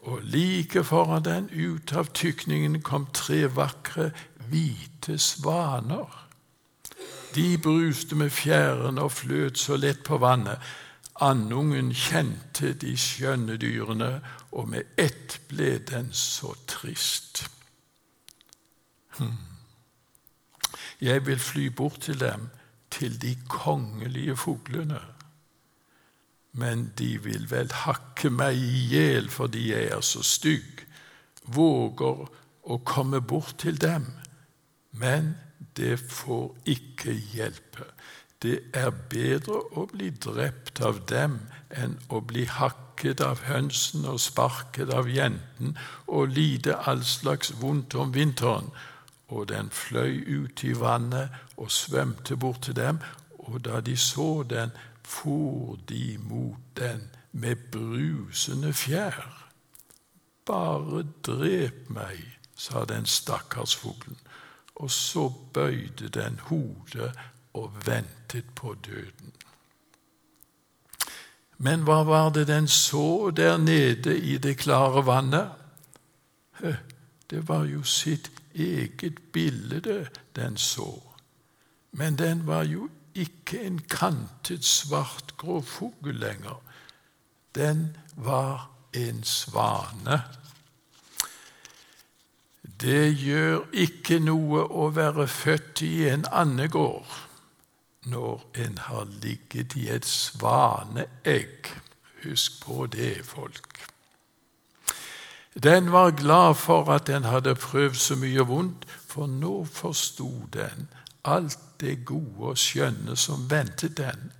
Og 0.00 0.24
like 0.24 0.84
foran 0.84 1.24
den, 1.24 1.48
ut 1.52 1.92
av 1.92 2.12
tykningen, 2.16 2.80
kom 2.82 3.06
tre 3.14 3.46
vakre, 3.52 4.10
hvite 4.50 5.18
svaner. 5.18 6.26
De 7.34 7.58
bruste 7.62 8.16
med 8.16 8.32
fjærene 8.34 9.02
og 9.06 9.12
fløt 9.12 9.58
så 9.58 9.76
lett 9.76 10.02
på 10.04 10.18
vannet. 10.18 10.58
Andungen 11.20 11.92
kjente 11.94 12.72
de 12.80 12.96
skjønne 12.96 13.58
dyrene, 13.60 14.20
og 14.52 14.68
med 14.72 14.88
ett 14.98 15.38
ble 15.48 15.76
den 15.78 16.08
så 16.16 16.54
trist. 16.66 17.44
Hm. 19.18 19.36
Jeg 21.00 21.26
vil 21.26 21.38
fly 21.38 21.68
bort 21.68 22.00
til 22.08 22.20
dem, 22.20 22.48
til 23.00 23.16
de 23.22 23.34
kongelige 23.48 24.36
fuglene. 24.36 25.00
Men 26.52 26.92
de 26.98 27.14
vil 27.22 27.46
vel 27.50 27.70
hakke 27.84 28.30
meg 28.30 28.58
i 28.58 28.86
hjel 28.90 29.30
fordi 29.30 29.70
jeg 29.70 29.90
er 29.94 30.02
så 30.04 30.22
stygg. 30.26 30.84
Våger 31.46 32.26
å 32.62 32.80
komme 32.84 33.22
bort 33.22 33.56
til 33.62 33.78
dem, 33.80 34.10
men 34.92 35.34
det 35.76 35.96
får 36.02 36.50
ikke 36.68 37.14
hjelpe. 37.32 37.86
Det 38.42 38.58
er 38.76 38.90
bedre 39.12 39.58
å 39.76 39.86
bli 39.90 40.10
drept 40.16 40.80
av 40.84 41.02
dem 41.10 41.36
enn 41.76 41.98
å 42.08 42.22
bli 42.24 42.46
hakket 42.48 43.20
av 43.24 43.44
hønsen 43.44 44.06
og 44.08 44.20
sparket 44.20 44.92
av 44.96 45.10
jenten 45.12 45.76
og 46.08 46.32
lide 46.36 46.78
all 46.88 47.04
slags 47.04 47.52
vondt 47.60 47.94
om 48.00 48.14
vinteren. 48.16 48.70
Og 49.30 49.48
den 49.48 49.70
fløy 49.70 50.24
ut 50.26 50.64
i 50.66 50.72
vannet 50.74 51.30
og 51.56 51.70
svømte 51.70 52.36
bort 52.36 52.62
til 52.66 52.76
dem, 52.76 52.98
og 53.38 53.64
da 53.64 53.80
de 53.80 53.96
så 53.96 54.42
den, 54.42 54.70
for 55.04 55.78
de 55.88 56.18
mot 56.18 56.58
den 56.76 57.06
med 57.32 57.56
brusende 57.72 58.72
fjær. 58.72 59.48
Bare 60.46 61.04
drep 61.26 61.88
meg, 61.94 62.18
sa 62.56 62.84
den 62.84 63.06
stakkars 63.06 63.76
fuglen 63.76 64.18
og 64.80 64.90
så 64.90 65.28
bøyde 65.52 66.08
den 66.08 66.40
hodet 66.42 67.12
og 67.54 67.72
ventet 67.86 68.44
på 68.54 68.74
døden. 68.86 69.32
Men 71.58 71.84
hva 71.84 72.00
var 72.08 72.30
det 72.32 72.46
den 72.48 72.68
så 72.68 73.30
der 73.36 73.58
nede 73.58 74.16
i 74.18 74.38
det 74.38 74.56
klare 74.58 75.04
vannet? 75.06 75.50
Det 77.30 77.48
var 77.48 77.64
jo 77.64 77.82
sitt 77.82 78.30
eget 78.54 79.32
bilde 79.32 80.08
den 80.36 80.56
så. 80.56 81.02
Men 81.92 82.18
den 82.18 82.46
var 82.46 82.62
jo 82.62 82.88
ikke 83.14 83.60
en 83.60 83.78
kantet, 83.78 84.64
svartgrå 84.64 85.60
fugl 85.60 86.14
lenger. 86.14 86.62
Den 87.54 87.96
var 88.16 88.70
en 88.92 89.24
svane. 89.24 90.22
Det 92.80 93.12
gjør 93.18 93.66
ikke 93.72 94.20
noe 94.24 94.62
å 94.64 94.88
være 94.94 95.26
født 95.28 95.82
i 95.82 96.08
en 96.08 96.24
andegård 96.32 97.18
når 98.08 98.44
en 98.64 98.78
har 98.78 99.08
ligget 99.20 99.76
i 99.76 99.88
et 99.92 100.06
svaneegg. 100.06 101.68
Husk 102.24 102.62
på 102.64 102.86
det, 102.86 103.24
folk. 103.24 103.80
Den 105.54 105.92
var 105.92 106.10
glad 106.10 106.54
for 106.54 106.92
at 106.92 107.06
den 107.06 107.24
hadde 107.24 107.54
prøvd 107.54 107.94
så 107.94 108.16
mye 108.16 108.46
vondt, 108.46 108.86
for 109.06 109.26
nå 109.26 109.64
forsto 109.64 110.30
den 110.52 110.88
alt 111.24 111.58
det 111.80 112.04
gode 112.04 112.52
og 112.52 112.58
skjønne 112.58 113.16
som 113.16 113.50
ventet 113.50 113.96
den. 113.98 114.32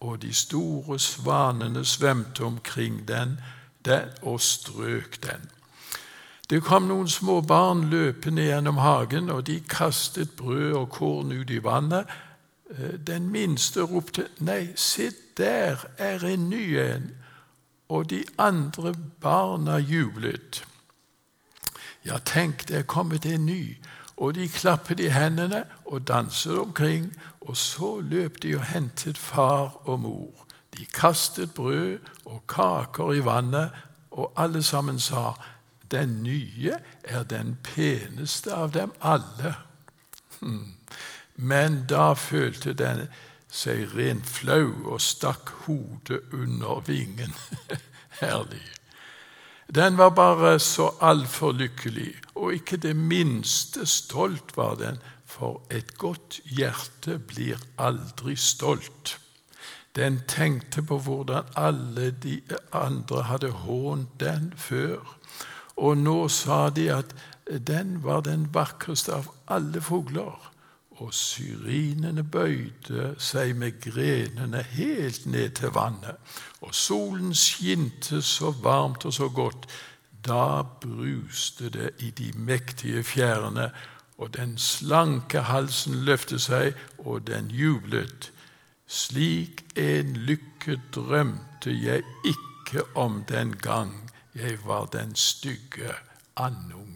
Og 0.00 0.22
de 0.22 0.34
store 0.34 0.98
svanene 0.98 1.84
svømte 1.84 2.44
omkring 2.44 3.08
den, 3.08 3.40
den 3.84 4.08
og 4.22 4.40
strøk 4.40 5.22
den. 5.22 5.50
Det 6.50 6.62
kom 6.62 6.86
noen 6.86 7.08
små 7.08 7.40
barn 7.40 7.88
løpende 7.90 8.44
gjennom 8.46 8.78
hagen, 8.78 9.30
og 9.30 9.46
de 9.46 9.60
kastet 9.60 10.36
brød 10.38 10.72
og 10.72 10.90
korn 10.90 11.32
ut 11.32 11.50
i 11.50 11.62
vannet. 11.62 12.06
Eh, 12.70 12.98
den 13.06 13.30
minste 13.30 13.82
ropte 13.82 14.28
'Nei, 14.38 14.68
se 14.76 15.10
der 15.36 15.86
er 15.98 16.24
en 16.24 16.50
ny 16.50 16.78
en', 16.78 17.10
og 17.88 18.10
de 18.10 18.24
andre 18.38 18.94
barna 19.20 19.76
jublet. 19.78 20.64
Ja, 22.04 22.18
tenk, 22.18 22.68
det 22.68 22.76
er 22.76 22.82
kommet 22.82 23.26
en 23.26 23.46
ny, 23.46 23.76
og 24.16 24.34
de 24.34 24.48
klappet 24.48 25.00
i 25.00 25.08
hendene 25.08 25.64
og 25.84 26.08
danset 26.08 26.58
omkring, 26.58 27.12
og 27.40 27.56
så 27.56 28.00
løp 28.00 28.42
de 28.42 28.56
og 28.56 28.64
hentet 28.64 29.18
far 29.18 29.88
og 29.88 30.00
mor. 30.00 30.46
De 30.78 30.86
kastet 30.86 31.54
brød 31.54 31.98
og 32.24 32.46
kaker 32.46 33.12
i 33.12 33.24
vannet, 33.24 33.70
og 34.10 34.32
alle 34.36 34.62
sammen 34.62 34.98
sa 35.00 35.32
den 35.90 36.22
nye 36.22 36.72
er 37.04 37.22
den 37.22 37.58
peneste 37.62 38.54
av 38.54 38.72
dem 38.72 38.92
alle. 39.00 39.54
Hmm. 40.40 40.74
Men 41.36 41.84
da 41.88 42.12
følte 42.12 42.72
den 42.72 43.08
seg 43.52 43.94
rent 43.96 44.26
flau 44.26 44.72
og 44.92 45.00
stakk 45.00 45.52
hodet 45.66 46.22
under 46.32 46.80
vingen. 46.86 47.34
Herlig. 48.20 48.64
Den 49.74 49.98
var 49.98 50.10
bare 50.14 50.58
så 50.58 50.92
altfor 51.00 51.52
lykkelig, 51.52 52.14
og 52.34 52.54
ikke 52.54 52.76
det 52.76 52.94
minste 52.96 53.86
stolt 53.86 54.56
var 54.56 54.76
den, 54.78 54.98
for 55.26 55.62
et 55.70 55.98
godt 55.98 56.38
hjerte 56.44 57.18
blir 57.18 57.58
aldri 57.78 58.36
stolt. 58.36 59.18
Den 59.96 60.20
tenkte 60.28 60.82
på 60.82 60.98
hvordan 61.02 61.50
alle 61.56 62.10
de 62.10 62.40
andre 62.72 63.22
hadde 63.22 63.50
hånt 63.50 64.20
den 64.20 64.52
før, 64.56 65.02
og 65.76 65.98
nå 65.98 66.28
sa 66.28 66.68
de 66.70 66.90
at 66.92 67.14
den 67.68 68.02
var 68.04 68.20
den 68.20 68.46
vakreste 68.54 69.12
av 69.12 69.32
alle 69.48 69.80
fugler. 69.80 70.52
Og 70.96 71.14
syrinene 71.14 72.24
bøyde 72.24 73.14
seg 73.20 73.52
med 73.56 73.80
grenene 73.84 74.62
helt 74.62 75.26
ned 75.26 75.50
til 75.58 75.74
vannet. 75.76 76.16
Og 76.64 76.74
solen 76.74 77.34
skinte 77.34 78.22
så 78.22 78.50
varmt 78.62 79.04
og 79.04 79.12
så 79.12 79.28
godt. 79.28 79.68
Da 80.26 80.62
bruste 80.62 81.68
det 81.70 81.90
i 81.98 82.10
de 82.10 82.32
mektige 82.34 83.02
fjærene, 83.04 83.70
og 84.18 84.34
den 84.34 84.58
slanke 84.58 85.40
halsen 85.40 85.94
løftet 86.08 86.40
seg, 86.40 86.72
og 86.98 87.26
den 87.26 87.50
jublet. 87.52 88.32
Slik 88.86 89.64
en 89.76 90.16
lykke 90.16 90.80
drømte 90.94 91.74
jeg 91.76 92.02
ikke 92.24 92.86
om 92.94 93.24
den 93.28 93.56
gang 93.56 94.10
jeg 94.34 94.58
var 94.64 94.86
den 94.86 95.14
stygge 95.14 95.92
andungen. 96.36 96.95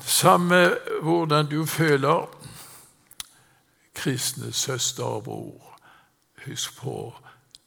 Samme 0.00 0.76
hvordan 1.02 1.50
du 1.50 1.66
føler, 1.66 2.30
kristne 3.94 4.52
søster 4.52 5.04
og 5.04 5.24
bror, 5.24 5.78
husk 6.46 6.76
på 6.78 7.14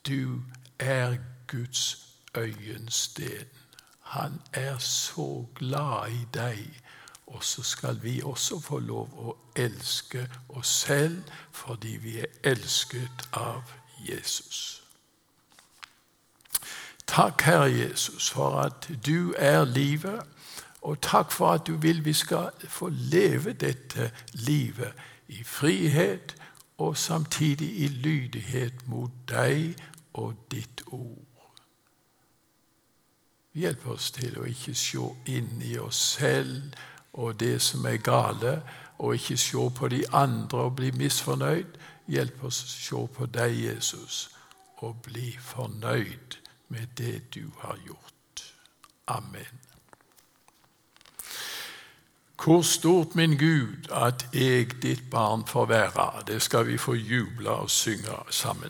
du 0.07 0.41
er 0.79 1.17
Guds 1.47 1.97
øyensten. 2.35 3.45
Han 4.01 4.41
er 4.53 4.77
så 4.77 5.45
glad 5.55 6.11
i 6.11 6.27
deg. 6.33 6.81
Og 7.27 7.43
så 7.43 7.63
skal 7.63 8.03
vi 8.03 8.21
også 8.21 8.59
få 8.59 8.79
lov 8.79 9.09
å 9.17 9.35
elske 9.55 10.29
oss 10.49 10.67
selv 10.67 11.23
fordi 11.51 11.97
vi 12.01 12.17
er 12.19 12.31
elsket 12.43 13.29
av 13.33 13.69
Jesus. 14.01 14.81
Takk, 17.07 17.41
Herre 17.41 17.69
Jesus, 17.69 18.29
for 18.29 18.59
at 18.61 18.89
du 19.05 19.33
er 19.37 19.65
livet, 19.65 20.23
og 20.81 21.01
takk 21.01 21.31
for 21.31 21.51
at 21.51 21.67
du 21.67 21.75
vil 21.75 22.05
vi 22.05 22.13
skal 22.13 22.49
få 22.67 22.89
leve 22.89 23.53
dette 23.53 24.11
livet 24.33 24.93
i 25.27 25.43
frihet 25.43 26.35
og 26.77 26.97
samtidig 26.97 27.79
i 27.79 27.87
lydighet 27.87 28.87
mot 28.87 29.11
deg 29.29 29.75
og 30.13 30.35
ditt 30.51 30.83
ord. 30.87 31.25
Hjelp 33.53 33.87
oss 33.87 34.11
til 34.11 34.37
å 34.39 34.45
ikke 34.47 34.75
se 34.77 35.09
inn 35.27 35.59
i 35.65 35.75
oss 35.81 35.99
selv 36.15 36.77
og 37.13 37.39
det 37.39 37.61
som 37.61 37.85
er 37.85 37.97
gale, 37.97 38.61
og 38.99 39.15
ikke 39.15 39.37
se 39.37 39.69
på 39.75 39.87
de 39.87 40.03
andre 40.13 40.57
og 40.69 40.75
bli 40.75 40.91
misfornøyd. 40.91 41.79
Hjelp 42.07 42.43
oss 42.43 42.63
å 42.63 42.67
se 42.67 43.01
på 43.15 43.25
deg, 43.25 43.55
Jesus, 43.65 44.29
og 44.77 45.01
bli 45.03 45.31
fornøyd 45.41 46.39
med 46.67 46.87
det 46.97 47.33
du 47.33 47.49
har 47.59 47.77
gjort. 47.85 48.45
Amen. 49.07 49.58
Hvor 52.43 52.61
stort, 52.61 53.15
min 53.15 53.37
Gud, 53.37 53.89
at 53.91 54.27
jeg, 54.33 54.81
ditt 54.81 55.09
barn, 55.11 55.43
får 55.47 55.65
være. 55.65 56.23
Det 56.27 56.41
skal 56.41 56.67
vi 56.67 56.77
få 56.77 56.93
juble 56.93 57.49
og 57.49 57.69
synge 57.69 58.15
sammen. 58.29 58.69